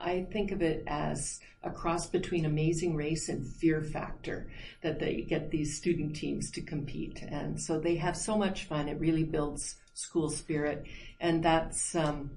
I 0.00 0.26
think 0.32 0.50
of 0.50 0.62
it 0.62 0.84
as 0.86 1.40
a 1.62 1.70
cross 1.70 2.06
between 2.06 2.46
Amazing 2.46 2.96
Race 2.96 3.28
and 3.28 3.46
Fear 3.46 3.82
Factor 3.82 4.50
that 4.82 4.98
they 4.98 5.22
get 5.22 5.50
these 5.50 5.76
student 5.76 6.16
teams 6.16 6.50
to 6.52 6.62
compete. 6.62 7.22
And 7.22 7.60
so 7.60 7.78
they 7.78 7.96
have 7.96 8.16
so 8.16 8.36
much 8.36 8.64
fun. 8.64 8.88
It 8.88 8.98
really 8.98 9.24
builds 9.24 9.76
school 9.94 10.30
spirit. 10.30 10.86
And 11.20 11.42
that's 11.42 11.94
um, 11.94 12.30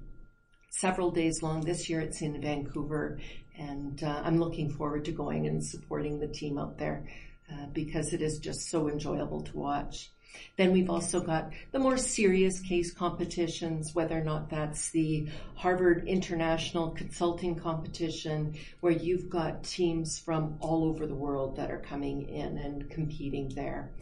several 0.70 1.10
days 1.10 1.42
long. 1.42 1.62
This 1.62 1.88
year 1.88 2.00
it's 2.00 2.20
in 2.20 2.40
Vancouver. 2.40 3.18
And 3.56 4.02
uh, 4.02 4.20
I'm 4.24 4.38
looking 4.38 4.70
forward 4.70 5.06
to 5.06 5.12
going 5.12 5.46
and 5.46 5.64
supporting 5.64 6.18
the 6.18 6.28
team 6.28 6.58
out 6.58 6.76
there 6.76 7.08
uh, 7.50 7.66
because 7.72 8.12
it 8.12 8.20
is 8.20 8.38
just 8.38 8.68
so 8.68 8.88
enjoyable 8.88 9.42
to 9.42 9.56
watch. 9.56 10.10
Then 10.56 10.72
we've 10.72 10.90
also 10.90 11.20
got 11.20 11.50
the 11.72 11.78
more 11.78 11.96
serious 11.96 12.60
case 12.60 12.92
competitions, 12.92 13.94
whether 13.94 14.18
or 14.18 14.24
not 14.24 14.50
that's 14.50 14.90
the 14.90 15.28
Harvard 15.54 16.06
International 16.06 16.90
Consulting 16.90 17.56
Competition, 17.56 18.54
where 18.80 18.92
you've 18.92 19.28
got 19.28 19.64
teams 19.64 20.18
from 20.18 20.56
all 20.60 20.84
over 20.84 21.06
the 21.06 21.14
world 21.14 21.56
that 21.56 21.70
are 21.70 21.80
coming 21.80 22.28
in 22.28 22.58
and 22.58 22.90
competing 22.90 23.48
there. 23.54 23.92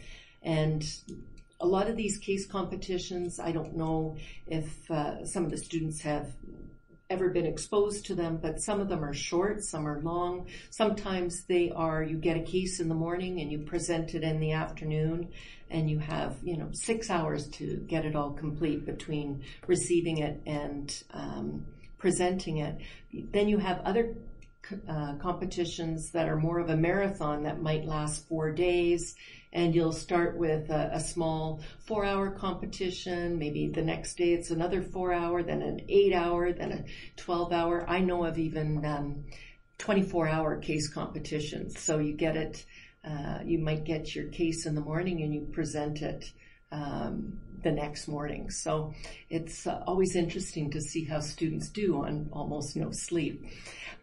And 0.41 0.83
a 1.59 1.65
lot 1.65 1.89
of 1.89 1.95
these 1.95 2.17
case 2.17 2.45
competitions, 2.45 3.39
I 3.39 3.51
don't 3.51 3.75
know 3.75 4.17
if 4.45 4.91
uh, 4.91 5.25
some 5.25 5.45
of 5.45 5.51
the 5.51 5.57
students 5.57 6.01
have 6.01 6.33
ever 7.13 7.29
been 7.29 7.45
exposed 7.45 8.07
to 8.07 8.15
them, 8.15 8.39
but 8.41 8.59
some 8.59 8.81
of 8.81 8.89
them 8.89 9.05
are 9.05 9.13
short, 9.13 9.63
some 9.63 9.87
are 9.87 10.01
long. 10.01 10.47
Sometimes 10.71 11.43
they 11.43 11.71
are, 11.71 12.01
you 12.03 12.17
get 12.17 12.35
a 12.35 12.41
case 12.41 12.79
in 12.79 12.89
the 12.89 12.95
morning 12.95 13.39
and 13.39 13.51
you 13.51 13.59
present 13.59 14.15
it 14.15 14.23
in 14.23 14.39
the 14.39 14.51
afternoon 14.51 15.29
and 15.69 15.89
you 15.89 15.99
have, 15.99 16.35
you 16.43 16.57
know, 16.57 16.69
six 16.71 17.09
hours 17.11 17.47
to 17.49 17.77
get 17.87 18.03
it 18.03 18.15
all 18.15 18.31
complete 18.31 18.85
between 18.85 19.43
receiving 19.67 20.17
it 20.17 20.41
and 20.47 21.03
um, 21.11 21.65
presenting 21.99 22.57
it. 22.57 22.77
Then 23.31 23.47
you 23.47 23.59
have 23.59 23.79
other 23.81 24.15
uh, 24.87 25.15
competitions 25.15 26.11
that 26.11 26.29
are 26.29 26.37
more 26.37 26.59
of 26.59 26.69
a 26.69 26.77
marathon 26.77 27.43
that 27.43 27.61
might 27.61 27.85
last 27.85 28.27
four 28.27 28.51
days. 28.51 29.15
And 29.51 29.75
you'll 29.75 29.93
start 29.93 30.37
with 30.37 30.69
a, 30.69 30.91
a 30.93 30.99
small 30.99 31.61
four 31.85 32.05
hour 32.05 32.31
competition. 32.31 33.37
Maybe 33.37 33.67
the 33.67 33.83
next 33.83 34.17
day 34.17 34.33
it's 34.33 34.49
another 34.49 34.81
four 34.81 35.13
hour, 35.13 35.43
then 35.43 35.61
an 35.61 35.81
eight 35.89 36.13
hour, 36.13 36.51
then 36.51 36.71
a 36.71 36.83
12 37.17 37.51
hour. 37.51 37.85
I 37.87 37.99
know 37.99 38.25
of 38.25 38.39
even 38.39 38.83
um, 38.85 39.25
24 39.77 40.27
hour 40.27 40.57
case 40.57 40.89
competitions. 40.89 41.79
So 41.79 41.99
you 41.99 42.13
get 42.13 42.35
it, 42.35 42.65
uh, 43.05 43.39
you 43.43 43.59
might 43.59 43.83
get 43.83 44.15
your 44.15 44.29
case 44.29 44.65
in 44.65 44.75
the 44.75 44.81
morning 44.81 45.21
and 45.21 45.33
you 45.33 45.41
present 45.51 46.01
it 46.01 46.31
um, 46.71 47.39
the 47.63 47.71
next 47.71 48.07
morning. 48.07 48.49
So 48.49 48.93
it's 49.29 49.67
uh, 49.67 49.83
always 49.87 50.15
interesting 50.15 50.71
to 50.71 50.81
see 50.81 51.05
how 51.05 51.19
students 51.19 51.69
do 51.69 52.03
on 52.03 52.29
almost 52.31 52.75
no 52.75 52.91
sleep. 52.91 53.45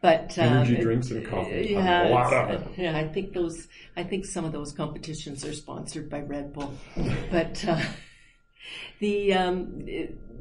But 0.03 0.39
um, 0.39 0.47
energy 0.47 0.77
drinks 0.77 1.11
and 1.11 1.27
coffee, 1.27 1.69
yeah, 1.73 2.09
a 2.09 2.11
lot 2.11 2.33
of 2.33 2.51
it. 2.51 2.79
Yeah, 2.79 2.97
I 2.97 3.07
think 3.07 3.35
those. 3.35 3.69
I 3.97 4.03
think 4.03 4.25
some 4.25 4.47
of 4.47 4.53
those 4.53 4.73
competitions 4.73 5.45
are 5.45 5.53
sponsored 5.53 6.09
by 6.09 6.21
Red 6.21 6.55
Bull, 6.55 6.73
but 7.31 7.63
uh, 7.69 7.83
the 8.99 9.35
um, 9.35 9.87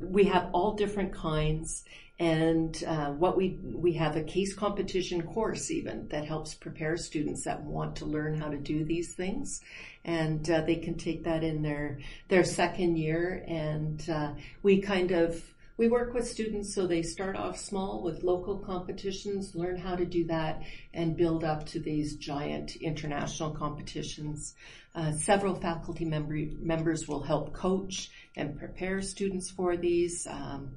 we 0.02 0.24
have 0.26 0.50
all 0.54 0.76
different 0.76 1.14
kinds. 1.14 1.84
And 2.22 2.84
uh, 2.86 3.12
what 3.12 3.38
we 3.38 3.60
we 3.64 3.94
have 3.94 4.16
a 4.18 4.24
case 4.24 4.54
competition 4.54 5.24
course 5.24 5.72
even 5.72 6.08
that 6.10 6.26
helps 6.26 6.54
prepare 6.54 6.98
students 6.98 7.46
that 7.46 7.64
want 7.64 7.96
to 7.98 8.06
learn 8.06 8.40
how 8.40 8.50
to 8.50 8.58
do 8.58 8.84
these 8.84 9.14
things, 9.14 9.62
and 10.04 10.50
uh, 10.50 10.62
they 10.62 10.76
can 10.76 10.96
take 10.96 11.24
that 11.24 11.44
in 11.44 11.64
their 11.64 12.00
their 12.28 12.44
second 12.44 12.98
year. 12.98 13.44
And 13.48 14.10
uh, 14.10 14.34
we 14.64 14.82
kind 14.82 15.12
of 15.12 15.42
we 15.80 15.88
work 15.88 16.14
with 16.14 16.28
students 16.28 16.76
so 16.76 16.86
they 16.86 17.02
start 17.02 17.38
off 17.38 17.58
small 17.58 18.04
with 18.04 18.22
local 18.22 18.58
competitions, 18.58 19.56
learn 19.56 19.78
how 19.78 19.96
to 19.96 20.06
do 20.06 20.26
that, 20.26 20.62
and 20.94 21.16
build 21.16 21.46
up 21.46 21.66
to 21.66 21.80
these 21.80 22.18
giant 22.18 22.76
international 22.76 23.52
competitions. 23.52 24.56
Uh, 24.94 25.14
several 25.14 25.56
faculty 25.56 26.04
member, 26.04 26.38
members 26.60 27.08
will 27.08 27.22
help 27.22 27.54
coach 27.54 28.12
and 28.36 28.60
prepare 28.60 29.02
students 29.02 29.50
for 29.50 29.78
these. 29.78 30.28
Um, 30.30 30.72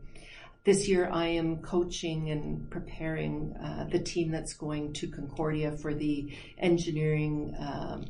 this 0.63 0.89
year 0.89 1.11
I 1.13 1.27
am 1.27 1.63
coaching 1.63 2.31
and 2.31 2.71
preparing 2.71 3.57
uh, 3.57 3.89
the 3.91 3.99
team 3.99 4.31
that's 4.31 4.55
going 4.55 4.93
to 4.93 5.09
Concordia 5.09 5.73
for 5.73 5.93
the 5.93 6.33
engineering 6.59 7.57
um, 7.59 8.05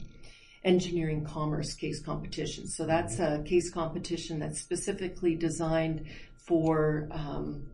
engineering 0.65 1.25
commerce 1.25 1.75
case 1.75 2.01
competition. 2.01 2.69
So 2.69 2.87
that's 2.87 3.19
a 3.19 3.43
case 3.45 3.71
competition 3.71 4.39
that's 4.39 4.61
specifically 4.61 5.35
designed 5.35 6.07
for 6.47 7.09
um, 7.11 7.67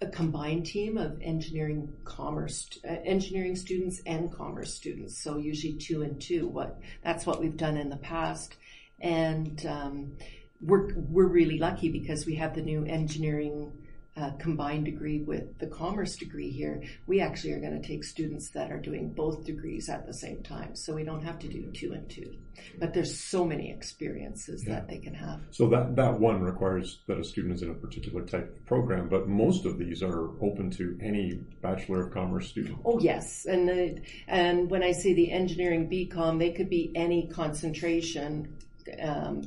a 0.00 0.06
combined 0.06 0.66
team 0.66 0.98
of 0.98 1.20
engineering 1.22 1.92
commerce 2.04 2.68
uh, 2.84 2.96
engineering 3.04 3.56
students 3.56 4.02
and 4.06 4.32
commerce 4.32 4.74
students. 4.74 5.22
So 5.22 5.38
usually 5.38 5.74
two 5.74 6.02
and 6.02 6.20
two. 6.20 6.48
What 6.48 6.78
that's 7.02 7.24
what 7.24 7.40
we've 7.40 7.56
done 7.56 7.76
in 7.76 7.88
the 7.88 7.96
past, 7.96 8.56
and 9.00 9.64
um, 9.66 10.12
we're 10.60 10.94
we're 10.94 11.28
really 11.28 11.58
lucky 11.58 11.90
because 11.90 12.26
we 12.26 12.34
have 12.36 12.54
the 12.54 12.62
new 12.62 12.84
engineering 12.84 13.72
uh, 14.16 14.30
combined 14.38 14.84
degree 14.84 15.20
with 15.20 15.58
the 15.58 15.66
commerce 15.66 16.16
degree 16.16 16.50
here, 16.50 16.82
we 17.06 17.20
actually 17.20 17.52
are 17.52 17.60
going 17.60 17.80
to 17.80 17.86
take 17.86 18.02
students 18.02 18.50
that 18.50 18.72
are 18.72 18.80
doing 18.80 19.10
both 19.10 19.44
degrees 19.44 19.90
at 19.90 20.06
the 20.06 20.14
same 20.14 20.42
time. 20.42 20.74
So 20.74 20.94
we 20.94 21.04
don't 21.04 21.22
have 21.22 21.38
to 21.40 21.48
do 21.48 21.70
two 21.72 21.92
and 21.92 22.08
two. 22.08 22.34
But 22.78 22.94
there's 22.94 23.18
so 23.18 23.44
many 23.44 23.70
experiences 23.70 24.64
yeah. 24.66 24.74
that 24.74 24.88
they 24.88 24.98
can 24.98 25.12
have. 25.12 25.40
So 25.50 25.68
that, 25.68 25.96
that 25.96 26.18
one 26.18 26.40
requires 26.40 27.00
that 27.06 27.18
a 27.18 27.24
student 27.24 27.54
is 27.54 27.62
in 27.62 27.70
a 27.70 27.74
particular 27.74 28.22
type 28.22 28.56
of 28.56 28.66
program, 28.66 29.08
but 29.08 29.28
most 29.28 29.66
of 29.66 29.78
these 29.78 30.02
are 30.02 30.30
open 30.42 30.70
to 30.72 30.98
any 31.02 31.34
Bachelor 31.60 32.06
of 32.06 32.14
Commerce 32.14 32.48
student. 32.48 32.78
Oh, 32.86 32.98
yes. 32.98 33.44
And, 33.44 33.68
the, 33.68 34.00
and 34.28 34.70
when 34.70 34.82
I 34.82 34.92
say 34.92 35.12
the 35.12 35.30
engineering 35.30 35.90
BCom, 35.90 36.38
they 36.38 36.52
could 36.52 36.70
be 36.70 36.90
any 36.94 37.26
concentration. 37.26 38.56
Um, 39.02 39.42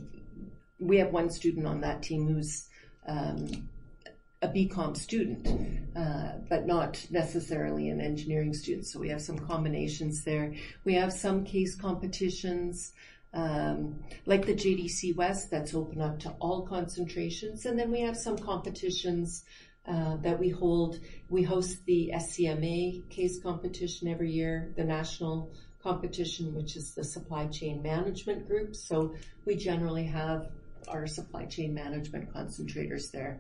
we 0.80 0.98
have 0.98 1.12
one 1.12 1.32
student 1.32 1.66
on 1.66 1.82
that 1.82 2.04
team 2.04 2.28
who's 2.28 2.70
um, 3.08 3.68
a 4.42 4.48
BCom 4.48 4.96
student, 4.96 5.48
uh, 5.96 6.32
but 6.48 6.66
not 6.66 7.06
necessarily 7.10 7.90
an 7.90 8.00
engineering 8.00 8.54
student. 8.54 8.88
So 8.88 9.00
we 9.00 9.10
have 9.10 9.22
some 9.22 9.38
combinations 9.38 10.24
there. 10.24 10.54
We 10.86 10.94
have 10.94 11.12
some 11.12 11.44
case 11.44 11.76
competitions, 11.76 12.94
um, 13.34 14.00
like 14.26 14.46
the 14.46 14.54
JDC 14.54 15.16
West, 15.16 15.52
that's 15.52 15.74
open 15.74 16.02
up 16.02 16.20
to 16.20 16.30
all 16.40 16.66
concentrations. 16.66 17.66
And 17.66 17.78
then 17.78 17.92
we 17.92 18.02
have 18.02 18.16
some 18.16 18.38
competitions 18.38 19.44
uh, 19.86 20.18
that 20.18 20.40
we 20.40 20.50
hold. 20.50 21.00
We 21.30 21.44
host 21.44 21.86
the 21.86 22.12
SCMA 22.14 23.10
case 23.10 23.42
competition 23.42 24.08
every 24.08 24.32
year, 24.32 24.74
the 24.78 24.86
national 24.86 25.52
competition, 25.84 26.54
which 26.54 26.78
is 26.78 26.94
the 26.94 27.04
supply 27.04 27.48
chain 27.48 27.82
management 27.82 28.48
group. 28.48 28.76
So 28.76 29.16
we 29.46 29.56
generally 29.56 30.06
have 30.06 30.50
our 30.88 31.08
supply 31.08 31.46
chain 31.46 31.74
management 31.74 32.34
concentrators 32.34 33.12
there. 33.12 33.40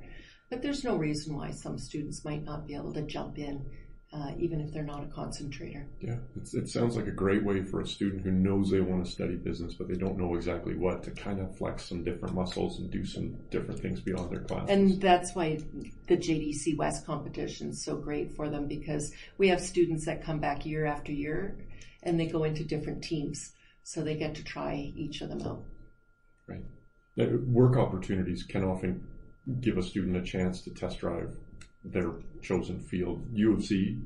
But 0.49 0.61
there's 0.61 0.83
no 0.83 0.95
reason 0.95 1.35
why 1.35 1.51
some 1.51 1.77
students 1.77 2.25
might 2.25 2.43
not 2.43 2.65
be 2.65 2.73
able 2.73 2.93
to 2.93 3.03
jump 3.03 3.37
in, 3.37 3.63
uh, 4.11 4.31
even 4.39 4.59
if 4.59 4.73
they're 4.73 4.81
not 4.81 5.03
a 5.03 5.07
concentrator. 5.07 5.85
Yeah, 6.01 6.17
it 6.35 6.69
sounds 6.69 6.95
like 6.95 7.05
a 7.05 7.11
great 7.11 7.43
way 7.43 7.63
for 7.63 7.81
a 7.81 7.87
student 7.87 8.23
who 8.23 8.31
knows 8.31 8.71
they 8.71 8.81
want 8.81 9.05
to 9.05 9.11
study 9.11 9.35
business, 9.35 9.75
but 9.75 9.87
they 9.87 9.95
don't 9.95 10.17
know 10.17 10.33
exactly 10.33 10.75
what 10.75 11.03
to 11.03 11.11
kind 11.11 11.39
of 11.39 11.55
flex 11.55 11.85
some 11.85 12.03
different 12.03 12.33
muscles 12.33 12.79
and 12.79 12.89
do 12.89 13.05
some 13.05 13.37
different 13.51 13.79
things 13.79 14.01
beyond 14.01 14.31
their 14.31 14.41
class. 14.41 14.67
And 14.69 14.99
that's 14.99 15.35
why 15.35 15.59
the 16.07 16.17
JDC 16.17 16.77
West 16.77 17.05
competition 17.05 17.69
is 17.69 17.83
so 17.83 17.95
great 17.95 18.35
for 18.35 18.49
them 18.49 18.67
because 18.67 19.13
we 19.37 19.49
have 19.49 19.61
students 19.61 20.05
that 20.05 20.23
come 20.23 20.39
back 20.39 20.65
year 20.65 20.87
after 20.87 21.11
year 21.11 21.59
and 22.01 22.19
they 22.19 22.25
go 22.25 22.43
into 22.43 22.63
different 22.63 23.03
teams. 23.03 23.51
So 23.83 24.01
they 24.01 24.15
get 24.15 24.35
to 24.35 24.43
try 24.43 24.91
each 24.95 25.21
of 25.21 25.29
them 25.29 25.41
out. 25.41 25.63
Right. 26.47 26.63
Work 27.47 27.77
opportunities 27.77 28.43
can 28.43 28.63
often 28.63 29.03
give 29.61 29.77
a 29.77 29.83
student 29.83 30.17
a 30.17 30.21
chance 30.21 30.61
to 30.61 30.69
test 30.71 30.99
drive 30.99 31.35
their 31.83 32.11
chosen 32.41 32.79
field. 32.79 33.25
U 33.33 33.53
of 33.53 33.63
C 33.63 33.97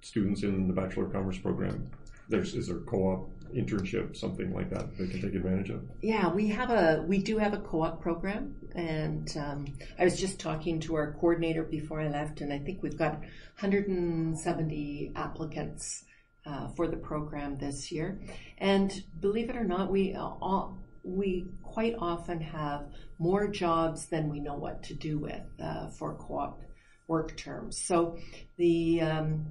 students 0.00 0.42
in 0.42 0.68
the 0.68 0.74
Bachelor 0.74 1.06
of 1.06 1.12
Commerce 1.12 1.38
program, 1.38 1.90
there's 2.28 2.54
is 2.54 2.68
there 2.68 2.78
co-op 2.78 3.28
internship, 3.54 4.16
something 4.16 4.52
like 4.52 4.70
that 4.70 4.96
they 4.98 5.06
can 5.06 5.20
take 5.22 5.34
advantage 5.34 5.70
of? 5.70 5.82
Yeah, 6.02 6.32
we 6.32 6.48
have 6.48 6.70
a 6.70 7.04
we 7.06 7.18
do 7.18 7.38
have 7.38 7.54
a 7.54 7.58
co-op 7.58 8.00
program, 8.00 8.56
and 8.74 9.34
um, 9.36 9.66
I 9.98 10.04
was 10.04 10.18
just 10.18 10.38
talking 10.38 10.80
to 10.80 10.94
our 10.96 11.12
coordinator 11.12 11.62
before 11.62 12.00
I 12.00 12.08
left, 12.08 12.40
and 12.40 12.52
I 12.52 12.58
think 12.58 12.82
we've 12.82 12.98
got 12.98 13.12
170 13.60 15.12
applicants 15.14 16.04
uh, 16.44 16.68
for 16.68 16.86
the 16.86 16.96
program 16.96 17.56
this 17.58 17.90
year. 17.90 18.18
And 18.58 19.02
believe 19.20 19.50
it 19.50 19.56
or 19.56 19.64
not, 19.64 19.90
we 19.90 20.14
all 20.14 20.78
we 21.06 21.46
quite 21.62 21.94
often 21.98 22.40
have 22.40 22.86
more 23.18 23.48
jobs 23.48 24.06
than 24.06 24.28
we 24.28 24.40
know 24.40 24.54
what 24.54 24.82
to 24.82 24.94
do 24.94 25.18
with 25.18 25.42
uh, 25.62 25.88
for 25.90 26.14
co-op 26.14 26.60
work 27.06 27.36
terms. 27.36 27.80
So 27.84 28.18
the 28.56 29.00
um, 29.00 29.46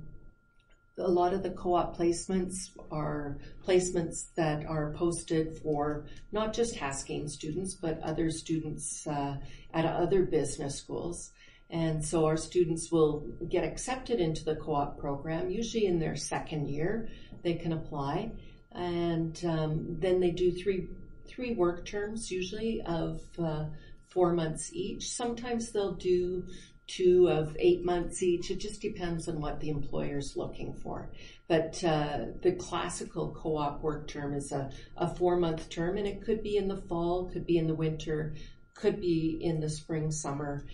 a 0.98 1.10
lot 1.10 1.34
of 1.34 1.44
the 1.44 1.50
co-op 1.50 1.98
placements 1.98 2.70
are 2.91 3.38
placements 3.65 4.34
that 4.36 4.65
are 4.65 4.94
posted 4.94 5.58
for 5.60 6.06
not 6.32 6.54
just 6.54 6.76
Haskayne 6.76 7.30
students, 7.30 7.74
but 7.74 8.02
other 8.02 8.30
students 8.30 9.06
uh, 9.08 9.38
at 9.74 9.86
other 9.86 10.24
business 10.24 10.78
schools. 10.78 11.32
And 11.70 12.06
so 12.06 12.26
our 12.26 12.38
students 12.38 12.91
will 12.91 13.26
get 13.50 13.63
accepted 13.63 14.20
into 14.20 14.44
the 14.46 14.56
co-op 14.56 15.00
program, 15.00 15.50
usually 15.50 15.86
in 15.86 16.00
their 16.00 16.15
second 16.15 16.70
year, 16.70 17.10
they 17.44 17.56
can 17.56 17.74
apply. 17.74 18.32
And 18.72 19.39
um, 19.46 19.98
then 20.00 20.20
they 20.20 20.32
do 20.32 20.52
three 20.52 20.88
three 21.36 21.54
work 21.54 21.86
terms 21.86 22.32
usually 22.32 22.82
of 22.86 23.21
uh, 23.38 23.65
four 24.08 24.32
months 24.34 24.71
each. 24.74 25.10
Sometimes 25.10 25.71
they'll 25.71 25.95
do 25.95 26.45
two 26.88 27.28
of 27.28 27.56
eight 27.60 27.84
months 27.84 28.24
each. 28.24 28.50
It 28.50 28.60
just 28.60 28.82
depends 28.82 29.28
on 29.28 29.41
what 29.41 29.60
the 29.60 29.69
employer 29.69 30.19
is 30.19 30.38
looking 30.38 30.74
for. 30.74 31.10
But 31.48 31.84
uh, 31.84 32.28
the 32.41 32.54
classical 32.54 33.32
co-op 33.32 33.82
work 33.82 34.08
term 34.08 34.34
is 34.34 34.52
a, 34.52 34.71
a 34.95 35.13
four 35.13 35.38
month 35.38 35.69
term 35.69 35.98
and 35.98 36.08
it 36.08 36.24
could 36.24 36.41
be 36.41 36.58
in 36.58 36.67
the 36.67 36.78
fall, 36.78 37.30
could 37.32 37.45
be 37.45 37.58
in 37.58 37.67
the 37.67 37.76
winter, 37.76 38.36
could 38.74 39.02
be 39.02 39.39
in 39.41 39.60
the 39.60 39.69
spring, 39.69 40.12
summer. 40.12 40.65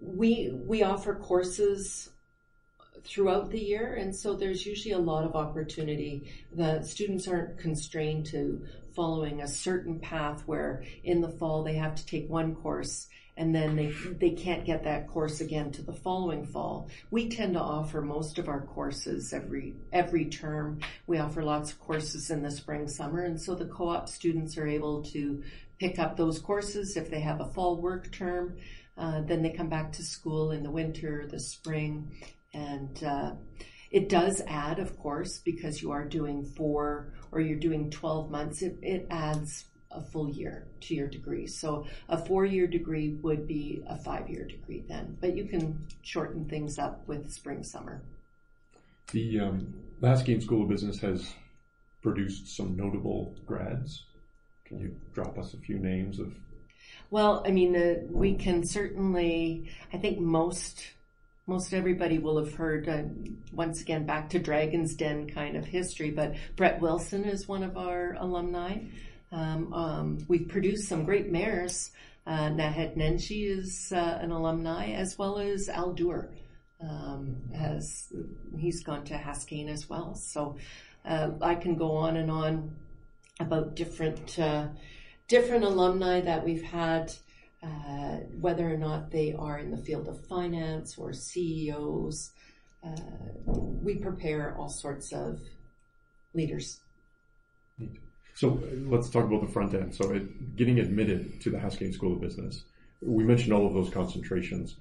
We, 0.00 0.50
we 0.52 0.82
offer 0.82 1.14
courses 1.14 2.10
throughout 3.04 3.50
the 3.50 3.58
year 3.58 3.94
and 3.94 4.14
so 4.14 4.34
there's 4.34 4.64
usually 4.64 4.92
a 4.92 4.98
lot 4.98 5.24
of 5.24 5.34
opportunity. 5.34 6.30
The 6.54 6.82
students 6.82 7.26
aren't 7.26 7.58
constrained 7.58 8.26
to 8.26 8.64
following 8.94 9.40
a 9.40 9.48
certain 9.48 9.98
path 10.00 10.42
where 10.46 10.84
in 11.04 11.20
the 11.20 11.28
fall 11.28 11.62
they 11.62 11.74
have 11.74 11.94
to 11.96 12.06
take 12.06 12.28
one 12.28 12.54
course 12.54 13.08
and 13.36 13.54
then 13.54 13.76
they 13.76 13.92
they 14.20 14.30
can't 14.30 14.64
get 14.64 14.84
that 14.84 15.08
course 15.08 15.40
again 15.40 15.72
to 15.72 15.82
the 15.82 15.92
following 15.92 16.44
fall. 16.44 16.90
We 17.10 17.28
tend 17.28 17.54
to 17.54 17.60
offer 17.60 18.02
most 18.02 18.38
of 18.38 18.48
our 18.48 18.60
courses 18.60 19.32
every 19.32 19.74
every 19.92 20.26
term. 20.26 20.80
We 21.06 21.18
offer 21.18 21.42
lots 21.42 21.72
of 21.72 21.80
courses 21.80 22.30
in 22.30 22.42
the 22.42 22.50
spring 22.50 22.88
summer 22.88 23.24
and 23.24 23.40
so 23.40 23.54
the 23.54 23.64
co-op 23.64 24.08
students 24.08 24.58
are 24.58 24.66
able 24.66 25.02
to 25.04 25.42
pick 25.78 25.98
up 25.98 26.16
those 26.16 26.38
courses 26.38 26.96
if 26.96 27.10
they 27.10 27.20
have 27.20 27.40
a 27.40 27.46
fall 27.52 27.76
work 27.76 28.12
term. 28.12 28.56
Uh, 28.98 29.22
then 29.22 29.42
they 29.42 29.50
come 29.50 29.70
back 29.70 29.92
to 29.92 30.02
school 30.02 30.50
in 30.50 30.62
the 30.62 30.70
winter, 30.70 31.26
the 31.26 31.40
spring, 31.40 32.12
and 32.52 33.02
uh, 33.02 33.32
it 33.92 34.08
does 34.08 34.40
add, 34.46 34.78
of 34.78 34.98
course, 34.98 35.38
because 35.38 35.82
you 35.82 35.92
are 35.92 36.04
doing 36.04 36.44
four 36.44 37.12
or 37.30 37.40
you're 37.40 37.58
doing 37.58 37.90
12 37.90 38.30
months, 38.30 38.62
it, 38.62 38.78
it 38.82 39.06
adds 39.10 39.66
a 39.90 40.00
full 40.00 40.30
year 40.30 40.66
to 40.80 40.94
your 40.94 41.08
degree. 41.08 41.46
So 41.46 41.86
a 42.08 42.16
four 42.16 42.46
year 42.46 42.66
degree 42.66 43.10
would 43.22 43.46
be 43.46 43.82
a 43.86 43.98
five 43.98 44.30
year 44.30 44.46
degree 44.46 44.82
then, 44.88 45.18
but 45.20 45.36
you 45.36 45.44
can 45.44 45.86
shorten 46.00 46.46
things 46.46 46.78
up 46.78 47.06
with 47.06 47.30
spring 47.30 47.62
summer. 47.62 48.00
The 49.12 49.40
um, 49.40 49.74
School 50.40 50.62
of 50.62 50.70
Business 50.70 50.98
has 51.00 51.34
produced 52.00 52.56
some 52.56 52.74
notable 52.74 53.34
grads. 53.46 54.04
Can 54.64 54.80
you 54.80 54.96
drop 55.12 55.36
us 55.36 55.52
a 55.52 55.58
few 55.58 55.78
names 55.78 56.18
of? 56.18 56.32
Well, 57.10 57.44
I 57.46 57.50
mean, 57.50 57.76
uh, 57.76 57.96
we 58.10 58.34
can 58.34 58.64
certainly. 58.64 59.70
I 59.92 59.98
think 59.98 60.18
most 60.18 60.92
most 61.46 61.74
everybody 61.74 62.18
will 62.18 62.42
have 62.44 62.54
heard 62.54 62.88
uh, 62.88 63.02
once 63.52 63.80
again 63.80 64.06
back 64.06 64.30
to 64.30 64.38
Dragon's 64.38 64.94
Den 64.94 65.28
kind 65.28 65.56
of 65.56 65.64
history, 65.64 66.10
but 66.10 66.34
Brett 66.56 66.80
Wilson 66.80 67.24
is 67.24 67.48
one 67.48 67.62
of 67.62 67.76
our 67.76 68.16
alumni. 68.18 68.78
Um, 69.32 69.72
um, 69.72 70.18
we've 70.28 70.48
produced 70.48 70.88
some 70.88 71.04
great 71.04 71.30
mayors. 71.30 71.90
Uh, 72.26 72.50
Naheed 72.50 72.96
Nenshi 72.96 73.58
is 73.58 73.92
uh, 73.94 74.18
an 74.20 74.30
alumni, 74.30 74.92
as 74.92 75.18
well 75.18 75.38
as 75.38 75.68
Al 75.68 75.92
Duerr. 75.92 76.30
Um, 76.80 77.36
has 77.56 78.12
he's 78.58 78.82
gone 78.82 79.04
to 79.04 79.14
Haskayne 79.14 79.68
as 79.68 79.88
well. 79.88 80.14
So 80.16 80.56
uh, 81.04 81.30
I 81.40 81.54
can 81.54 81.76
go 81.76 81.92
on 81.92 82.16
and 82.16 82.30
on 82.30 82.76
about 83.40 83.76
different 83.76 84.38
uh, 84.38 84.68
different 85.28 85.64
alumni 85.64 86.20
that 86.20 86.44
we've 86.44 86.62
had, 86.64 87.12
uh, 87.62 88.16
whether 88.40 88.72
or 88.72 88.76
not 88.76 89.10
they 89.10 89.34
are 89.38 89.58
in 89.58 89.70
the 89.70 89.76
field 89.76 90.08
of 90.08 90.24
finance 90.26 90.98
or 90.98 91.12
CEOs. 91.12 92.32
Uh, 92.84 92.96
we 93.46 93.94
prepare 93.96 94.56
all 94.58 94.68
sorts 94.68 95.12
of 95.12 95.40
leaders. 96.34 96.80
So 98.34 98.60
let's 98.86 99.08
talk 99.08 99.24
about 99.24 99.46
the 99.46 99.52
front 99.52 99.74
end. 99.74 99.94
So 99.94 100.10
it, 100.12 100.56
getting 100.56 100.80
admitted 100.80 101.40
to 101.42 101.50
the 101.50 101.58
Haskayne 101.58 101.94
School 101.94 102.14
of 102.14 102.20
Business, 102.20 102.64
we 103.00 103.24
mentioned 103.24 103.52
all 103.52 103.66
of 103.66 103.74
those 103.74 103.90
concentrations 103.90 104.76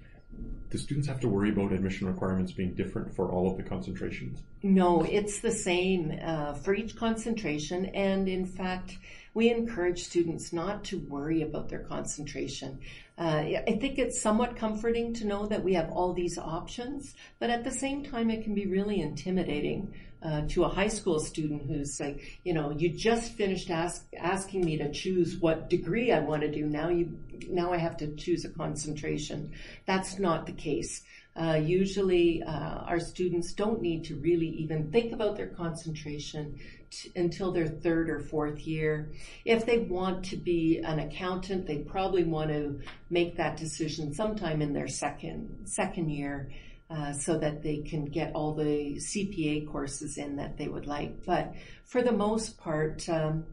do 0.72 0.78
students 0.78 1.08
have 1.08 1.20
to 1.20 1.28
worry 1.28 1.50
about 1.50 1.74
admission 1.74 2.08
requirements 2.08 2.54
being 2.54 2.74
different 2.74 3.13
for 3.13 3.30
all 3.30 3.52
of 3.52 3.58
the 3.58 3.63
concentrations? 3.63 4.39
No, 4.63 5.04
it's 5.04 5.41
the 5.41 5.52
same 5.52 6.17
uh, 6.24 6.54
for 6.54 6.74
each 6.74 6.96
concentration. 6.96 7.86
And 7.88 8.30
in 8.30 8.46
fact, 8.46 8.98
we 9.34 9.50
encourage 9.50 10.04
students 10.04 10.54
not 10.54 10.86
to 10.86 11.00
worry 11.00 11.41
about 11.41 11.67
their 11.67 11.80
concentration. 11.80 12.80
Uh, 13.17 13.44
I 13.67 13.78
think 13.80 14.00
it's 14.00 14.22
somewhat 14.22 14.56
comforting 14.56 15.13
to 15.15 15.28
know 15.28 15.46
that 15.46 15.63
we 15.63 15.74
have 15.74 15.91
all 15.91 16.13
these 16.13 16.38
options, 16.38 17.15
but 17.39 17.50
at 17.50 17.63
the 17.65 17.72
same 17.72 18.04
time, 18.04 18.30
it 18.30 18.44
can 18.44 18.56
be 18.56 18.65
really 18.65 19.02
intimidating 19.02 19.94
uh, 20.24 20.42
to 20.50 20.64
a 20.64 20.70
high 20.70 20.88
school 20.88 21.20
student 21.20 21.64
who's 21.68 22.00
like, 22.00 22.40
you 22.44 22.54
know, 22.54 22.72
you 22.72 22.90
just 22.90 23.34
finished 23.34 23.70
ask, 23.70 24.06
asking 24.18 24.64
me 24.64 24.78
to 24.78 24.92
choose 24.92 25.38
what 25.38 25.70
degree 25.70 26.12
I 26.12 26.20
want 26.20 26.42
to 26.44 26.52
do. 26.52 26.66
Now 26.66 26.90
you, 26.90 27.18
now 27.50 27.74
I 27.74 27.78
have 27.78 27.98
to 27.98 28.16
choose 28.16 28.46
a 28.46 28.50
concentration. 28.50 29.52
That's 29.86 30.20
not 30.20 30.46
the 30.46 30.54
case. 30.54 31.02
Uh, 31.34 31.54
usually, 31.64 32.44
uh, 32.44 32.52
our 32.52 33.00
students 33.00 33.54
don't 33.54 33.82
need 33.82 34.04
to 34.04 34.16
really 34.18 34.50
even 34.50 34.92
think 34.92 35.14
about 35.14 35.38
their 35.38 35.48
concentration 35.48 36.60
t- 36.90 37.10
until 37.16 37.54
their 37.54 37.68
third 37.68 38.10
or 38.10 38.20
fourth 38.20 38.60
year. 38.68 39.14
If 39.46 39.66
they 39.66 39.78
want 39.78 40.26
to 40.26 40.36
be 40.36 40.80
an 40.80 41.00
accountant, 41.00 41.66
they 41.66 41.78
probably 41.78 42.26
want 42.26 42.50
to 42.50 42.82
make 43.10 43.38
that 43.38 43.56
decision 43.56 44.14
sometime 44.14 44.62
in 44.62 44.74
their 44.74 44.90
second 44.90 45.62
second 45.64 46.10
year. 46.10 46.52
Uh, 46.91 47.13
so 47.13 47.38
that 47.38 47.63
they 47.63 47.77
can 47.77 48.04
get 48.04 48.34
all 48.36 48.54
the 48.54 48.97
CPA 48.97 49.65
courses 49.71 50.17
in 50.17 50.36
that 50.36 50.58
they 50.58 50.67
would 50.67 50.86
like. 50.86 51.25
But 51.25 51.54
for 51.86 52.01
the 52.01 52.12
most 52.12 52.58
part, 52.58 53.08
um, 53.08 53.45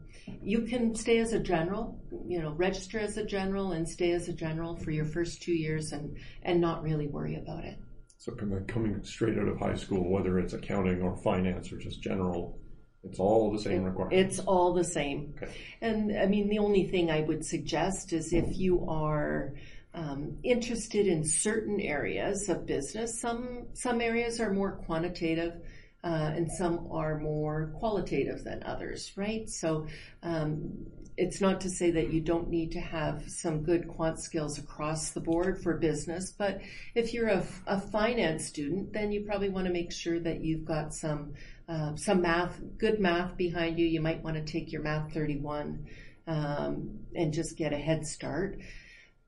you 0.43 0.63
can 0.63 0.93
stay 0.93 1.19
as 1.19 1.31
a 1.31 1.39
general, 1.39 1.97
you 2.27 2.41
know, 2.41 2.51
register 2.51 2.99
as 2.99 3.15
a 3.15 3.23
general 3.23 3.71
and 3.71 3.87
stay 3.87 4.11
as 4.11 4.27
a 4.27 4.33
general 4.33 4.75
for 4.75 4.91
your 4.91 5.05
first 5.05 5.41
two 5.41 5.53
years 5.53 5.93
and, 5.93 6.17
and 6.43 6.59
not 6.59 6.83
really 6.83 7.07
worry 7.07 7.35
about 7.35 7.63
it. 7.63 7.77
So 8.17 8.33
coming 8.67 9.01
straight 9.03 9.37
out 9.37 9.47
of 9.47 9.57
high 9.57 9.75
school, 9.75 10.11
whether 10.11 10.37
it's 10.39 10.51
accounting 10.51 11.01
or 11.01 11.15
finance 11.15 11.71
or 11.71 11.77
just 11.77 12.01
general, 12.01 12.59
it's 13.05 13.19
all 13.19 13.53
the 13.53 13.59
same 13.59 13.85
requirements. 13.85 14.37
It's 14.37 14.45
all 14.45 14.73
the 14.73 14.83
same. 14.83 15.33
Okay. 15.37 15.53
And 15.79 16.17
I 16.17 16.25
mean, 16.25 16.49
the 16.49 16.59
only 16.59 16.87
thing 16.87 17.09
I 17.09 17.21
would 17.21 17.45
suggest 17.45 18.11
is 18.11 18.33
if 18.33 18.57
you 18.57 18.85
are 18.89 19.53
um, 19.93 20.37
interested 20.43 21.07
in 21.07 21.23
certain 21.25 21.79
areas 21.79 22.49
of 22.49 22.65
business. 22.65 23.19
Some 23.19 23.67
some 23.73 24.01
areas 24.01 24.39
are 24.39 24.51
more 24.51 24.73
quantitative. 24.85 25.61
Uh, 26.01 26.31
and 26.33 26.49
some 26.49 26.87
are 26.91 27.19
more 27.19 27.73
qualitative 27.77 28.45
than 28.45 28.63
others, 28.63 29.11
right? 29.17 29.49
So 29.49 29.85
um, 30.23 30.85
it's 31.17 31.41
not 31.41 31.59
to 31.59 31.69
say 31.69 31.91
that 31.91 32.13
you 32.13 32.21
don't 32.21 32.49
need 32.49 32.71
to 32.71 32.79
have 32.79 33.29
some 33.29 33.63
good 33.63 33.85
quant 33.85 34.17
skills 34.17 34.57
across 34.57 35.09
the 35.09 35.19
board 35.19 35.61
for 35.61 35.75
business, 35.75 36.31
but 36.31 36.61
if 36.95 37.13
you're 37.13 37.27
a, 37.27 37.45
a 37.67 37.81
finance 37.81 38.45
student, 38.45 38.93
then 38.93 39.11
you 39.11 39.25
probably 39.25 39.49
want 39.49 39.67
to 39.67 39.73
make 39.73 39.91
sure 39.91 40.17
that 40.21 40.39
you've 40.39 40.63
got 40.63 40.93
some 40.93 41.33
uh, 41.69 41.95
some 41.95 42.21
math, 42.21 42.59
good 42.77 42.99
math 42.99 43.37
behind 43.37 43.77
you. 43.77 43.85
You 43.85 44.01
might 44.01 44.23
want 44.23 44.35
to 44.37 44.51
take 44.51 44.71
your 44.71 44.81
Math 44.81 45.13
31 45.13 45.85
um, 46.25 46.99
and 47.13 47.31
just 47.31 47.57
get 47.57 47.73
a 47.73 47.77
head 47.77 48.07
start. 48.07 48.57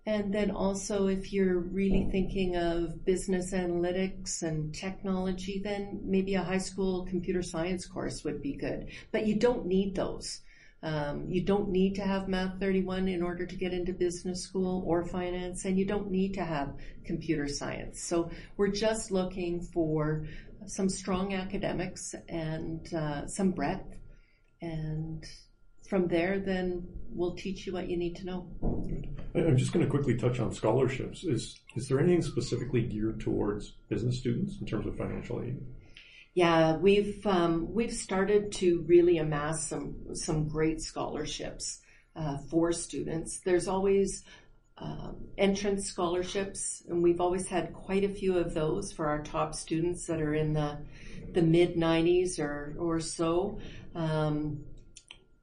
And 0.06 0.34
then 0.34 0.50
also, 0.50 1.08
if 1.08 1.32
you're 1.32 1.60
really 1.60 2.08
thinking 2.12 2.56
of 2.56 3.06
business 3.06 3.52
analytics 3.52 4.42
and 4.42 4.74
technology, 4.74 5.62
then 5.64 6.02
maybe 6.04 6.34
a 6.34 6.44
high 6.44 6.58
school 6.58 7.06
computer 7.06 7.44
science 7.44 7.86
course 7.86 8.24
would 8.24 8.42
be 8.42 8.54
good. 8.54 8.88
But 9.12 9.28
you 9.28 9.36
don't 9.36 9.68
need 9.68 9.96
those. 9.96 10.42
Um, 10.84 11.30
you 11.30 11.44
don't 11.44 11.70
need 11.70 11.94
to 11.96 12.02
have 12.02 12.28
Math 12.28 12.60
31 12.60 13.08
in 13.08 13.22
order 13.22 13.46
to 13.46 13.56
get 13.56 13.74
into 13.74 13.94
business 13.94 14.42
school 14.42 14.84
or 14.88 15.06
finance, 15.06 15.66
and 15.66 15.78
you 15.78 15.86
don't 15.86 16.10
need 16.10 16.34
to 16.34 16.44
have 16.44 16.74
computer 17.06 17.48
science. 17.48 18.02
So 18.02 18.32
we're 18.58 18.72
just 18.72 19.12
looking 19.12 19.62
for 19.62 20.26
some 20.66 20.90
strong 20.90 21.36
academics 21.36 22.16
and 22.28 22.92
uh, 22.94 23.28
some 23.28 23.52
breadth. 23.52 23.96
And 24.62 25.24
from 25.92 26.08
there, 26.08 26.40
then 26.40 26.88
we'll 27.14 27.36
teach 27.36 27.68
you 27.68 27.74
what 27.74 27.90
you 27.90 27.98
need 27.98 28.16
to 28.16 28.26
know. 28.26 28.48
I'm 29.36 29.58
just 29.58 29.74
going 29.74 29.86
to 29.86 29.92
quickly 29.92 30.16
touch 30.16 30.40
on 30.40 30.54
scholarships. 30.54 31.26
Is 31.26 31.60
is 31.76 31.90
there 31.90 32.00
anything 32.00 32.22
specifically 32.22 32.84
geared 32.84 33.20
towards 33.20 33.74
business 33.90 34.18
students 34.18 34.58
in 34.62 34.66
terms 34.66 34.88
of 34.88 34.96
financial 34.96 35.42
aid? 35.44 35.60
Yeah, 36.34 36.78
we've 36.78 37.28
um, 37.28 37.74
we've 37.74 37.92
started 37.92 38.54
to 38.54 38.86
really 38.88 39.18
amass 39.18 39.68
some 39.68 40.16
some 40.16 40.48
great 40.48 40.82
scholarships 40.82 41.82
uh, 42.16 42.38
for 42.50 42.72
students. 42.72 43.42
There's 43.44 43.68
always 43.68 44.24
um, 44.78 45.18
entrance 45.38 45.88
scholarships, 45.88 46.84
and 46.88 47.04
we've 47.04 47.20
always 47.20 47.48
had 47.48 47.74
quite 47.74 48.06
a 48.06 48.10
few 48.10 48.38
of 48.38 48.54
those 48.54 48.94
for 48.94 49.08
our 49.08 49.22
top 49.24 49.56
students 49.56 50.08
that 50.08 50.22
are 50.22 50.34
in 50.34 50.54
the 50.54 50.78
the 51.34 51.42
mid 51.42 51.76
90s 51.76 52.40
or 52.40 52.76
or 52.80 53.02
so. 53.02 53.60
Um, 53.94 54.64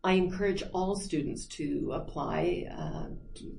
I 0.04 0.12
encourage 0.12 0.62
all 0.72 0.94
students 0.94 1.46
to 1.46 1.92
apply 1.94 2.66
uh, 2.70 3.06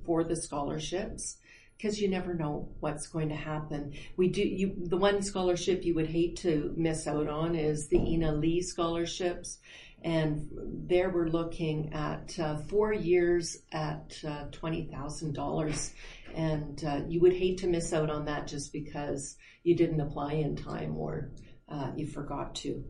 for 0.06 0.24
the 0.24 0.36
scholarships 0.36 1.38
because 1.78 2.02
you 2.02 2.10
never 2.10 2.34
know 2.34 2.70
what's 2.80 3.08
going 3.08 3.30
to 3.30 3.36
happen. 3.36 3.94
We 4.18 4.30
do 4.30 4.42
you 4.42 4.74
the 4.78 4.98
one 4.98 5.22
scholarship 5.22 5.84
you 5.84 5.96
would 5.96 6.10
hate 6.10 6.38
to 6.38 6.74
miss 6.78 7.08
out 7.08 7.28
on 7.28 7.56
is 7.56 7.88
the 7.88 7.98
Ina 7.98 8.34
Lee 8.34 8.62
scholarships, 8.62 9.60
and 10.02 10.50
there 10.88 11.10
we're 11.10 11.28
looking 11.28 11.94
at 11.94 12.38
uh, 12.40 12.58
four 12.58 12.94
years 12.94 13.58
at 13.72 14.18
uh, 14.28 14.46
twenty 14.52 14.90
thousand 14.92 15.34
dollars, 15.34 15.94
and 16.36 16.84
uh, 16.86 17.02
you 17.08 17.20
would 17.22 17.34
hate 17.34 17.60
to 17.60 17.68
miss 17.68 17.94
out 17.94 18.10
on 18.10 18.26
that 18.26 18.48
just 18.48 18.74
because 18.74 19.36
you 19.64 19.76
didn't 19.76 20.02
apply 20.02 20.34
in 20.34 20.56
time 20.56 20.98
or 20.98 21.32
uh, 21.70 21.92
you 21.96 22.08
forgot 22.08 22.56
to 22.56 22.84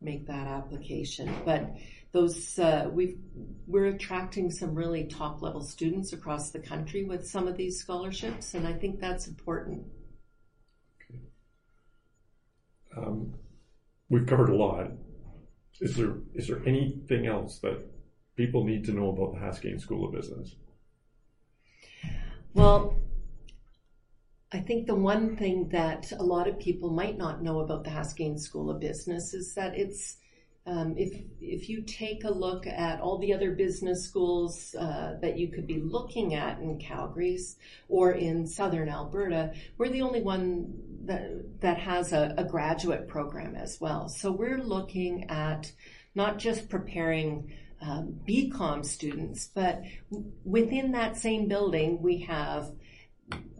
make 0.00 0.26
that 0.26 0.46
application, 0.46 1.32
but 1.44 1.70
those 2.12 2.58
uh, 2.58 2.88
we 2.92 3.16
we're 3.66 3.86
attracting 3.86 4.50
some 4.50 4.74
really 4.74 5.04
top 5.04 5.40
level 5.40 5.62
students 5.62 6.12
across 6.12 6.50
the 6.50 6.58
country 6.58 7.04
with 7.04 7.26
some 7.26 7.48
of 7.48 7.56
these 7.56 7.78
scholarships, 7.78 8.54
and 8.54 8.66
I 8.66 8.74
think 8.74 9.00
that's 9.00 9.26
important. 9.26 9.86
Okay. 11.10 11.20
Um, 12.96 13.34
we've 14.10 14.26
covered 14.26 14.50
a 14.50 14.56
lot. 14.56 14.90
Is 15.80 15.96
there 15.96 16.16
is 16.34 16.48
there 16.48 16.62
anything 16.66 17.26
else 17.26 17.58
that 17.60 17.82
people 18.36 18.64
need 18.64 18.84
to 18.84 18.92
know 18.92 19.10
about 19.10 19.32
the 19.32 19.40
Haskayne 19.40 19.80
School 19.80 20.04
of 20.06 20.12
Business? 20.12 20.54
Well, 22.54 22.98
I 24.52 24.60
think 24.60 24.86
the 24.86 24.94
one 24.94 25.36
thing 25.36 25.70
that 25.70 26.12
a 26.12 26.22
lot 26.22 26.46
of 26.46 26.58
people 26.58 26.90
might 26.90 27.16
not 27.16 27.42
know 27.42 27.60
about 27.60 27.84
the 27.84 27.90
Haskayne 27.90 28.38
School 28.38 28.70
of 28.70 28.80
Business 28.80 29.32
is 29.32 29.54
that 29.54 29.74
it's 29.74 30.18
um, 30.64 30.94
if 30.96 31.20
if 31.40 31.68
you 31.68 31.82
take 31.82 32.22
a 32.24 32.30
look 32.30 32.66
at 32.66 33.00
all 33.00 33.18
the 33.18 33.34
other 33.34 33.50
business 33.50 34.04
schools 34.04 34.74
uh, 34.78 35.16
that 35.20 35.36
you 35.36 35.48
could 35.48 35.66
be 35.66 35.80
looking 35.80 36.34
at 36.34 36.60
in 36.60 36.78
Calgary's 36.78 37.56
or 37.88 38.12
in 38.12 38.46
southern 38.46 38.88
Alberta, 38.88 39.52
we're 39.76 39.88
the 39.88 40.02
only 40.02 40.22
one 40.22 40.72
that 41.04 41.60
that 41.60 41.78
has 41.78 42.12
a, 42.12 42.34
a 42.38 42.44
graduate 42.44 43.08
program 43.08 43.56
as 43.56 43.80
well. 43.80 44.08
So 44.08 44.30
we're 44.30 44.62
looking 44.62 45.28
at 45.28 45.72
not 46.14 46.38
just 46.38 46.68
preparing 46.68 47.52
um, 47.80 48.20
BCom 48.28 48.84
students, 48.86 49.50
but 49.52 49.82
within 50.44 50.92
that 50.92 51.16
same 51.16 51.48
building 51.48 52.00
we 52.00 52.18
have 52.18 52.70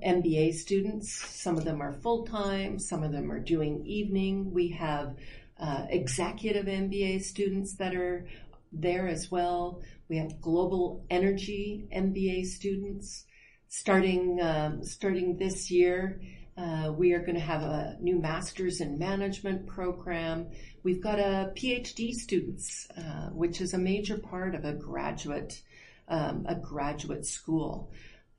MBA 0.07 0.55
students. 0.55 1.13
Some 1.13 1.57
of 1.57 1.65
them 1.65 1.81
are 1.81 1.93
full 1.93 2.27
time, 2.27 2.79
some 2.79 3.03
of 3.03 3.13
them 3.13 3.33
are 3.33 3.41
doing 3.41 3.85
evening. 3.87 4.53
We 4.53 4.69
have 4.69 5.17
uh, 5.61 5.87
executive 5.89 6.67
MBA 6.67 7.23
students 7.23 7.77
that 7.77 7.95
are 7.95 8.27
there 8.73 9.09
as 9.09 9.31
well. 9.31 9.83
We 10.09 10.17
have 10.19 10.41
global 10.41 11.05
energy 11.11 11.89
MBA 11.95 12.47
students 12.47 13.25
starting 13.69 14.41
um, 14.41 14.85
starting 14.85 15.37
this 15.39 15.71
year. 15.71 16.21
Uh, 16.57 16.93
we 16.95 17.15
are 17.15 17.21
going 17.21 17.35
to 17.35 17.41
have 17.41 17.63
a 17.63 17.97
new 18.01 18.21
master's 18.21 18.83
in 18.83 18.99
management 18.99 19.67
program. 19.67 20.49
We've 20.83 21.03
got 21.03 21.19
a 21.19 21.51
PhD 21.57 22.13
students, 22.13 22.87
uh, 22.97 23.31
which 23.31 23.63
is 23.63 23.73
a 23.73 23.79
major 23.79 24.19
part 24.19 24.55
of 24.55 24.67
a 24.67 24.75
graduate 24.75 25.63
um, 26.09 26.45
a 26.49 26.55
graduate 26.55 27.27
school. 27.27 27.91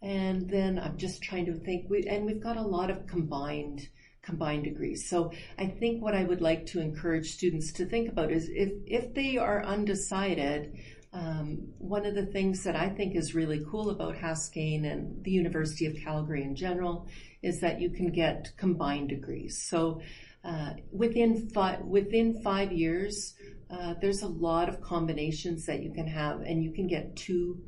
And 0.02 0.50
then 0.50 0.78
I'm 0.78 0.98
just 0.98 1.24
trying 1.24 1.46
to 1.46 1.54
think. 1.54 1.90
We, 1.90 2.06
and 2.08 2.26
we've 2.26 2.44
got 2.44 2.58
a 2.58 2.62
lot 2.62 2.92
of 2.92 3.08
combined 3.08 3.88
combined 4.24 4.64
degrees. 4.64 5.08
So 5.08 5.32
I 5.58 5.68
think 5.68 6.02
what 6.02 6.16
I 6.16 6.24
would 6.24 6.42
like 6.42 6.66
to 6.68 6.80
encourage 6.80 7.34
students 7.34 7.72
to 7.74 7.86
think 7.86 8.10
about 8.10 8.32
is 8.32 8.50
if, 8.50 8.72
if 8.88 9.14
they 9.14 9.38
are 9.38 9.64
undecided, 9.64 10.78
um, 11.12 11.68
one 11.78 12.06
of 12.06 12.16
the 12.16 12.26
things 12.26 12.64
that 12.64 12.76
I 12.76 12.90
think 12.90 13.16
is 13.16 13.36
really 13.36 13.64
cool 13.70 13.92
about 13.92 14.16
Haskayne 14.16 14.92
and 14.92 15.24
the 15.24 15.32
University 15.32 15.86
of 15.86 15.96
Calgary 16.04 16.42
in 16.42 16.56
general 16.56 17.08
is 17.44 17.60
that 17.60 17.80
you 17.80 17.90
can 17.92 18.12
get 18.12 18.54
combined 18.58 19.10
degrees. 19.10 19.62
So 19.62 20.02
uh, 20.44 20.72
within 20.92 21.50
five 21.50 21.82
within 21.82 22.42
five 22.42 22.72
years, 22.72 23.36
uh, 23.70 23.94
there's 24.02 24.24
a 24.24 24.28
lot 24.28 24.70
of 24.70 24.82
combinations 24.82 25.66
that 25.68 25.84
you 25.84 25.92
can 25.92 26.08
have, 26.08 26.42
and 26.42 26.64
you 26.64 26.72
can 26.72 26.88
get 26.88 27.16
two 27.16 27.62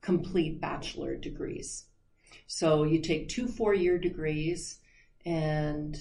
complete 0.00 0.60
bachelor 0.60 1.16
degrees. 1.16 1.84
So 2.46 2.84
you 2.84 3.00
take 3.00 3.28
two 3.28 3.46
four-year 3.46 3.98
degrees 3.98 4.80
and 5.24 5.96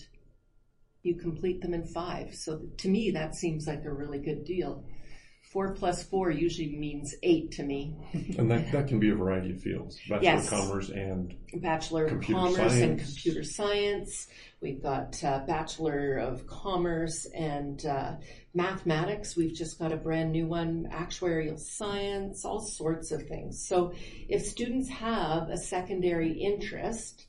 you 1.04 1.16
complete 1.16 1.62
them 1.62 1.74
in 1.74 1.86
five. 1.86 2.36
So 2.36 2.62
to 2.78 2.90
me, 2.90 3.12
that 3.12 3.36
seems 3.36 3.68
like 3.68 3.86
a 3.86 3.94
really 3.94 4.20
good 4.20 4.46
deal. 4.46 4.86
Four 5.52 5.74
plus 5.74 6.02
four 6.04 6.32
usually 6.32 6.78
means 6.78 7.14
eight 7.24 7.52
to 7.54 7.64
me. 7.64 7.98
And 8.38 8.50
that, 8.50 8.72
that 8.72 8.88
can 8.88 9.00
be 9.00 9.10
a 9.10 9.16
variety 9.16 9.52
of 9.52 9.62
fields. 9.62 10.00
Bachelor 10.08 10.24
yes. 10.24 10.46
of 10.46 10.50
Commerce 10.50 10.90
and 10.90 11.36
Bachelor 11.56 12.06
of 12.06 12.22
Commerce 12.22 12.56
science. 12.56 12.82
and 12.82 13.00
Computer 13.00 13.44
Science. 13.44 14.28
We've 14.62 14.82
got 14.82 15.22
uh, 15.24 15.40
Bachelor 15.46 16.18
of 16.18 16.48
Commerce 16.48 17.26
and 17.36 17.86
uh, 17.86 18.14
Mathematics. 18.54 19.36
We've 19.36 19.54
just 19.54 19.78
got 19.78 19.92
a 19.92 19.98
brand 19.98 20.32
new 20.32 20.48
one, 20.48 20.88
Actuarial 20.90 21.60
Science, 21.60 22.46
all 22.46 22.62
sorts 22.62 23.12
of 23.12 23.28
things. 23.28 23.68
So 23.68 23.92
if 24.30 24.46
students 24.46 24.88
have 24.90 25.50
a 25.50 25.58
secondary 25.58 26.32
interest, 26.32 27.28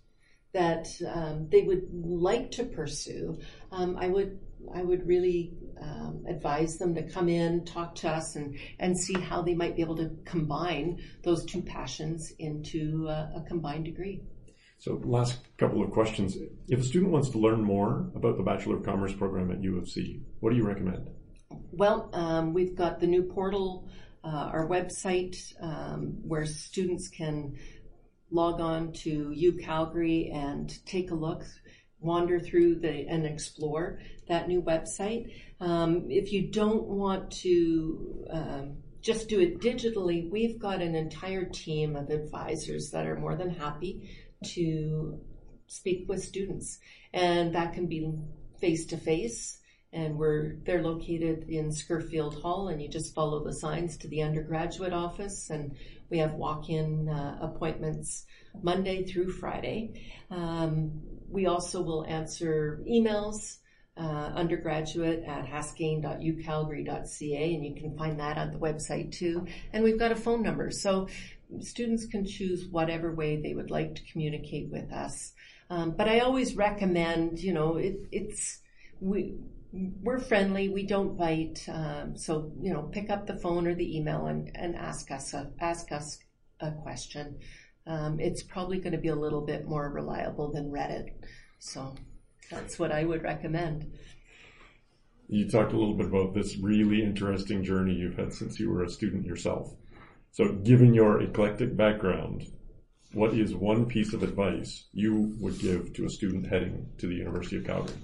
that 0.52 0.88
um, 1.08 1.48
they 1.50 1.62
would 1.62 1.88
like 1.92 2.50
to 2.52 2.64
pursue, 2.64 3.38
um, 3.70 3.96
I 3.98 4.08
would 4.08 4.38
I 4.74 4.82
would 4.82 5.06
really 5.06 5.52
um, 5.80 6.24
advise 6.28 6.78
them 6.78 6.94
to 6.94 7.02
come 7.02 7.28
in, 7.28 7.64
talk 7.64 7.94
to 7.96 8.08
us, 8.08 8.36
and 8.36 8.56
and 8.78 8.98
see 8.98 9.14
how 9.14 9.42
they 9.42 9.54
might 9.54 9.76
be 9.76 9.82
able 9.82 9.96
to 9.96 10.10
combine 10.24 11.02
those 11.22 11.44
two 11.44 11.62
passions 11.62 12.32
into 12.38 13.08
a, 13.08 13.32
a 13.36 13.44
combined 13.48 13.86
degree. 13.86 14.22
So, 14.78 15.00
last 15.04 15.38
couple 15.58 15.82
of 15.82 15.92
questions. 15.92 16.36
If 16.68 16.80
a 16.80 16.82
student 16.82 17.12
wants 17.12 17.30
to 17.30 17.38
learn 17.38 17.62
more 17.62 18.10
about 18.16 18.36
the 18.36 18.42
Bachelor 18.42 18.78
of 18.78 18.84
Commerce 18.84 19.12
program 19.12 19.50
at 19.52 19.62
U 19.62 19.78
of 19.78 19.88
C, 19.88 20.22
what 20.40 20.50
do 20.50 20.56
you 20.56 20.66
recommend? 20.66 21.08
Well, 21.70 22.10
um, 22.12 22.52
we've 22.52 22.74
got 22.74 22.98
the 22.98 23.06
new 23.06 23.22
portal, 23.22 23.88
uh, 24.24 24.50
our 24.52 24.66
website, 24.66 25.36
um, 25.60 26.18
where 26.26 26.44
students 26.46 27.08
can 27.08 27.56
log 28.32 28.60
on 28.60 28.92
to 28.92 29.30
U 29.32 29.52
Calgary 29.52 30.30
and 30.32 30.72
take 30.86 31.10
a 31.10 31.14
look, 31.14 31.44
wander 32.00 32.40
through 32.40 32.80
the 32.80 33.06
and 33.08 33.26
explore 33.26 34.00
that 34.28 34.48
new 34.48 34.62
website. 34.62 35.32
Um, 35.60 36.06
if 36.08 36.32
you 36.32 36.50
don't 36.50 36.84
want 36.84 37.30
to 37.42 38.26
um, 38.30 38.76
just 39.00 39.28
do 39.28 39.40
it 39.40 39.60
digitally, 39.60 40.30
we've 40.30 40.58
got 40.58 40.80
an 40.80 40.94
entire 40.94 41.44
team 41.44 41.94
of 41.94 42.10
advisors 42.10 42.90
that 42.90 43.06
are 43.06 43.18
more 43.18 43.36
than 43.36 43.50
happy 43.50 44.10
to 44.54 45.20
speak 45.66 46.08
with 46.08 46.22
students, 46.22 46.78
and 47.12 47.54
that 47.54 47.74
can 47.74 47.86
be 47.86 48.12
face 48.60 48.86
to 48.86 48.96
face 48.96 49.58
and 49.92 50.16
we're 50.16 50.56
they're 50.64 50.82
located 50.82 51.46
in 51.48 51.70
Scurfield 51.70 52.40
Hall, 52.40 52.68
and 52.68 52.80
you 52.80 52.88
just 52.88 53.14
follow 53.14 53.44
the 53.44 53.52
signs 53.52 53.96
to 53.98 54.08
the 54.08 54.22
undergraduate 54.22 54.92
office, 54.92 55.50
and 55.50 55.76
we 56.10 56.18
have 56.18 56.34
walk-in 56.34 57.08
uh, 57.08 57.38
appointments 57.40 58.26
Monday 58.62 59.04
through 59.04 59.32
Friday. 59.32 60.02
Um, 60.30 61.02
we 61.28 61.46
also 61.46 61.82
will 61.82 62.04
answer 62.06 62.82
emails. 62.88 63.58
Uh, 63.94 64.32
undergraduate 64.34 65.22
at 65.24 65.44
haskayne.ucalgary.ca, 65.44 67.54
and 67.54 67.62
you 67.62 67.74
can 67.74 67.94
find 67.98 68.18
that 68.18 68.38
on 68.38 68.50
the 68.50 68.58
website 68.58 69.12
too. 69.12 69.46
And 69.70 69.84
we've 69.84 69.98
got 69.98 70.10
a 70.10 70.16
phone 70.16 70.42
number, 70.42 70.70
so 70.70 71.08
students 71.60 72.06
can 72.06 72.24
choose 72.24 72.66
whatever 72.66 73.14
way 73.14 73.36
they 73.36 73.52
would 73.52 73.70
like 73.70 73.96
to 73.96 74.02
communicate 74.10 74.70
with 74.70 74.90
us. 74.90 75.34
Um, 75.68 75.90
but 75.90 76.08
I 76.08 76.20
always 76.20 76.56
recommend, 76.56 77.38
you 77.38 77.52
know, 77.52 77.76
it, 77.76 77.98
it's 78.10 78.60
we 79.00 79.34
we're 79.72 80.20
friendly. 80.20 80.68
We 80.68 80.86
don't 80.86 81.16
bite. 81.16 81.66
Um, 81.68 82.16
so 82.16 82.52
you 82.60 82.72
know, 82.72 82.82
pick 82.82 83.10
up 83.10 83.26
the 83.26 83.36
phone 83.36 83.66
or 83.66 83.74
the 83.74 83.96
email 83.96 84.26
and, 84.26 84.50
and 84.54 84.76
ask 84.76 85.10
us 85.10 85.34
a, 85.34 85.50
ask 85.60 85.90
us 85.92 86.18
a 86.60 86.70
question. 86.70 87.38
Um, 87.86 88.20
it's 88.20 88.42
probably 88.42 88.78
going 88.78 88.92
to 88.92 88.98
be 88.98 89.08
a 89.08 89.14
little 89.14 89.40
bit 89.40 89.66
more 89.66 89.90
reliable 89.90 90.52
than 90.52 90.70
Reddit. 90.70 91.08
So 91.58 91.94
that's 92.50 92.78
what 92.78 92.92
I 92.92 93.04
would 93.04 93.22
recommend. 93.22 93.92
You 95.28 95.48
talked 95.48 95.72
a 95.72 95.78
little 95.78 95.96
bit 95.96 96.06
about 96.06 96.34
this 96.34 96.58
really 96.58 97.02
interesting 97.02 97.64
journey 97.64 97.94
you've 97.94 98.16
had 98.16 98.32
since 98.32 98.60
you 98.60 98.70
were 98.70 98.84
a 98.84 98.90
student 98.90 99.24
yourself. 99.24 99.74
So, 100.32 100.52
given 100.52 100.94
your 100.94 101.22
eclectic 101.22 101.76
background, 101.76 102.46
what 103.12 103.34
is 103.34 103.54
one 103.54 103.86
piece 103.86 104.12
of 104.12 104.22
advice 104.22 104.88
you 104.92 105.34
would 105.40 105.58
give 105.58 105.94
to 105.94 106.06
a 106.06 106.10
student 106.10 106.46
heading 106.46 106.88
to 106.98 107.06
the 107.06 107.14
University 107.14 107.56
of 107.58 107.64
Calgary? 107.64 107.94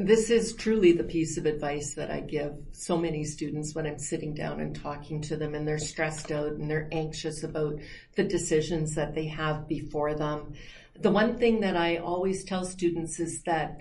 This 0.00 0.30
is 0.30 0.54
truly 0.54 0.92
the 0.92 1.04
piece 1.04 1.36
of 1.36 1.46
advice 1.46 1.94
that 1.94 2.10
I 2.10 2.20
give 2.20 2.52
so 2.72 2.96
many 2.96 3.24
students 3.24 3.74
when 3.74 3.86
I'm 3.86 3.98
sitting 3.98 4.34
down 4.34 4.60
and 4.60 4.74
talking 4.74 5.20
to 5.22 5.36
them 5.36 5.54
and 5.54 5.66
they're 5.66 5.78
stressed 5.78 6.30
out 6.32 6.52
and 6.52 6.70
they're 6.70 6.88
anxious 6.92 7.42
about 7.42 7.78
the 8.16 8.24
decisions 8.24 8.94
that 8.94 9.14
they 9.14 9.26
have 9.26 9.68
before 9.68 10.14
them. 10.14 10.54
The 11.00 11.10
one 11.10 11.38
thing 11.38 11.60
that 11.60 11.76
I 11.76 11.96
always 11.96 12.44
tell 12.44 12.64
students 12.64 13.20
is 13.20 13.42
that 13.42 13.80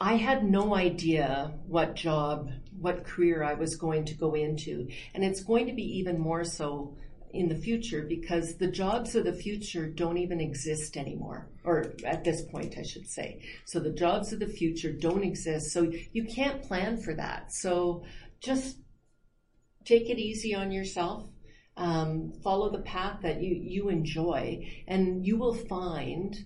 I 0.00 0.14
had 0.16 0.44
no 0.44 0.74
idea 0.74 1.54
what 1.66 1.94
job, 1.94 2.50
what 2.78 3.04
career 3.04 3.42
I 3.42 3.54
was 3.54 3.76
going 3.76 4.04
to 4.06 4.14
go 4.14 4.34
into. 4.34 4.88
And 5.14 5.24
it's 5.24 5.42
going 5.42 5.66
to 5.66 5.72
be 5.72 5.98
even 5.98 6.18
more 6.18 6.44
so 6.44 6.96
in 7.34 7.48
the 7.48 7.56
future 7.56 8.02
because 8.08 8.56
the 8.56 8.70
jobs 8.70 9.14
of 9.14 9.24
the 9.24 9.32
future 9.32 9.86
don't 9.86 10.18
even 10.18 10.40
exist 10.40 10.96
anymore, 10.96 11.48
or 11.64 11.94
at 12.04 12.24
this 12.24 12.42
point, 12.42 12.76
I 12.78 12.82
should 12.82 13.08
say. 13.08 13.42
So 13.64 13.80
the 13.80 13.92
jobs 13.92 14.32
of 14.32 14.38
the 14.38 14.46
future 14.46 14.92
don't 14.92 15.24
exist. 15.24 15.72
So 15.72 15.92
you 16.12 16.24
can't 16.24 16.62
plan 16.62 16.96
for 16.96 17.14
that. 17.14 17.52
So 17.52 18.04
just 18.40 18.78
take 19.84 20.08
it 20.08 20.18
easy 20.18 20.54
on 20.54 20.70
yourself. 20.70 21.24
Um, 21.76 22.32
follow 22.44 22.70
the 22.70 22.82
path 22.82 23.20
that 23.22 23.42
you, 23.42 23.56
you 23.60 23.88
enjoy, 23.88 24.84
and 24.86 25.26
you 25.26 25.36
will 25.36 25.54
find 25.54 26.36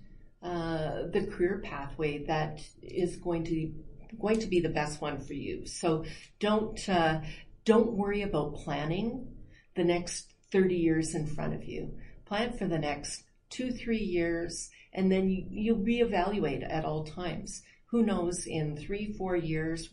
uh, 0.42 1.02
the 1.12 1.28
career 1.30 1.60
pathway 1.62 2.24
that 2.24 2.60
is 2.82 3.16
going 3.16 3.44
to 3.44 3.72
going 4.18 4.40
to 4.40 4.46
be 4.46 4.60
the 4.60 4.70
best 4.70 5.02
one 5.02 5.20
for 5.20 5.34
you. 5.34 5.66
So 5.66 6.04
don't 6.40 6.88
uh, 6.88 7.20
don't 7.64 7.92
worry 7.92 8.22
about 8.22 8.54
planning 8.54 9.34
the 9.76 9.84
next 9.84 10.32
30 10.52 10.74
years 10.74 11.14
in 11.14 11.26
front 11.26 11.54
of 11.54 11.64
you. 11.64 11.94
Plan 12.24 12.52
for 12.56 12.66
the 12.66 12.78
next 12.78 13.24
two, 13.50 13.72
three 13.72 13.98
years, 13.98 14.70
and 14.92 15.10
then 15.10 15.28
you, 15.28 15.46
you 15.50 15.74
reevaluate 15.74 16.66
at 16.68 16.84
all 16.84 17.04
times. 17.04 17.62
Who 17.86 18.02
knows, 18.02 18.46
in 18.46 18.76
three, 18.76 19.12
four 19.12 19.36
years, 19.36 19.88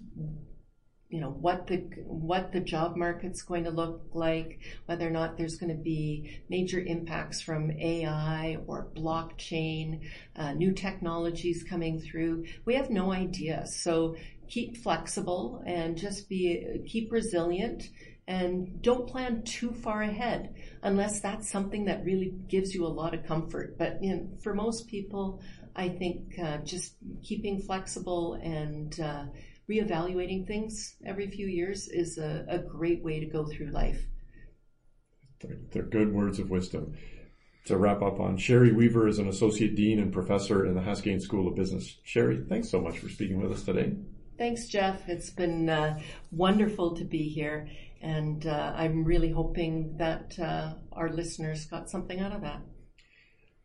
you 1.10 1.22
know 1.22 1.30
what 1.30 1.68
the 1.68 1.78
what 2.06 2.51
the 2.51 2.60
job 2.60 2.97
market's 2.97 3.41
going 3.41 3.64
to 3.66 3.70
look 3.70 4.01
like, 4.14 4.60
whether 4.86 5.08
or 5.08 5.12
not 5.12 5.38
there's 5.38 5.58
going 5.58 5.76
to 5.76 5.82
be 5.82 6.41
major 6.49 6.80
impacts 6.80 7.41
from 7.41 7.72
AI 7.72 8.58
or 8.68 8.89
blockchain, 8.95 10.01
uh, 10.36 10.53
new 10.53 10.74
technologies 10.74 11.64
coming 11.64 12.01
through. 12.01 12.45
We 12.66 12.76
have 12.76 12.89
no 12.89 13.14
idea. 13.14 13.66
So 13.68 14.18
keep 14.49 14.78
flexible 14.78 15.64
and 15.66 15.97
just 15.97 16.28
be 16.28 16.84
keep 16.86 17.12
resilient 17.12 17.89
and 18.28 18.82
don't 18.82 19.07
plan 19.07 19.43
too 19.43 19.71
far 19.71 20.01
ahead 20.01 20.55
unless 20.82 21.19
that's 21.19 21.49
something 21.49 21.86
that 21.86 22.03
really 22.03 22.34
gives 22.47 22.73
you 22.73 22.86
a 22.86 22.88
lot 22.88 23.13
of 23.13 23.26
comfort. 23.26 23.78
But 23.78 24.01
you 24.01 24.15
know, 24.15 24.30
for 24.41 24.53
most 24.53 24.88
people, 24.88 25.41
I 25.76 25.89
think 25.89 26.39
uh, 26.41 26.57
just 26.59 26.95
keeping 27.23 27.61
flexible 27.61 28.34
and 28.41 28.99
uh, 28.99 29.26
reevaluating 29.69 30.47
things 30.47 30.95
every 31.05 31.30
few 31.30 31.47
years 31.47 31.88
is 31.88 32.17
a, 32.17 32.45
a 32.47 32.59
great 32.59 33.03
way 33.03 33.19
to 33.19 33.26
go 33.26 33.45
through 33.45 33.71
life. 33.71 34.05
They're, 35.41 35.57
they're 35.71 35.84
good 35.84 36.13
words 36.13 36.39
of 36.39 36.49
wisdom. 36.49 36.95
To 37.65 37.78
wrap 37.78 38.03
up 38.03 38.19
on, 38.19 38.38
Sherry 38.38 38.71
Weaver 38.71 39.07
is 39.07 39.17
an 39.17 39.28
associate 39.28 39.76
dean 39.76 39.99
and 39.99 40.13
professor 40.13 40.65
in 40.65 40.76
the 40.76 40.82
Haskayne 40.82 41.19
School 41.19 41.47
of 41.47 41.55
Business. 41.55 41.97
Sherry, 42.03 42.45
thanks 42.47 42.69
so 42.69 42.80
much 42.80 42.99
for 42.99 43.09
speaking 43.09 43.41
with 43.41 43.51
us 43.51 43.63
today. 43.63 43.95
Thanks, 44.38 44.67
Jeff. 44.67 45.07
It's 45.09 45.32
been 45.32 45.69
uh, 45.69 45.99
wonderful 46.32 46.95
to 46.97 47.03
be 47.03 47.30
here, 47.30 47.69
and 48.06 48.45
uh, 48.45 48.74
I'm 48.76 49.03
really 49.03 49.32
hoping 49.32 49.97
that 49.97 50.38
uh, 50.39 50.76
our 50.91 51.10
listeners 51.10 51.66
got 51.66 51.89
something 51.89 52.20
out 52.20 52.34
of 52.34 52.41
that. 52.41 52.62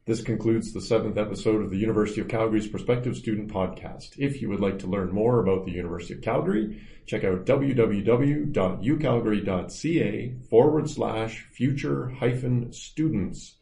This 0.06 0.22
concludes 0.22 0.72
the 0.72 0.80
seventh 0.80 1.18
episode 1.18 1.62
of 1.62 1.68
the 1.68 1.76
University 1.76 2.22
of 2.22 2.28
Calgary's 2.28 2.66
Prospective 2.66 3.16
Student 3.16 3.52
Podcast. 3.52 4.14
If 4.16 4.40
you 4.40 4.48
would 4.48 4.60
like 4.60 4.78
to 4.78 4.86
learn 4.86 5.12
more 5.12 5.40
about 5.40 5.66
the 5.66 5.72
University 5.72 6.14
of 6.14 6.22
Calgary, 6.22 6.80
check 7.04 7.22
out 7.22 7.44
www.ucalgary.ca 7.44 10.34
forward 10.48 10.88
slash 10.88 11.46
future 11.52 12.08
hyphen 12.08 12.72
students. 12.72 13.56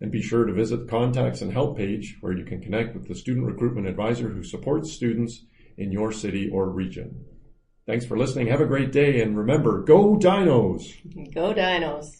And 0.00 0.12
be 0.12 0.22
sure 0.22 0.44
to 0.44 0.52
visit 0.52 0.76
the 0.76 0.86
contacts 0.86 1.42
and 1.42 1.52
help 1.52 1.76
page 1.76 2.18
where 2.20 2.32
you 2.32 2.44
can 2.44 2.62
connect 2.62 2.94
with 2.94 3.08
the 3.08 3.16
student 3.16 3.46
recruitment 3.46 3.88
advisor 3.88 4.28
who 4.28 4.44
supports 4.44 4.92
students 4.92 5.42
in 5.76 5.90
your 5.90 6.12
city 6.12 6.48
or 6.48 6.70
region. 6.70 7.24
Thanks 7.88 8.04
for 8.04 8.18
listening. 8.18 8.48
Have 8.48 8.60
a 8.60 8.66
great 8.66 8.92
day. 8.92 9.22
And 9.22 9.34
remember, 9.34 9.80
go 9.80 10.18
Dinos! 10.18 10.92
Go 11.32 11.54
Dinos! 11.54 12.17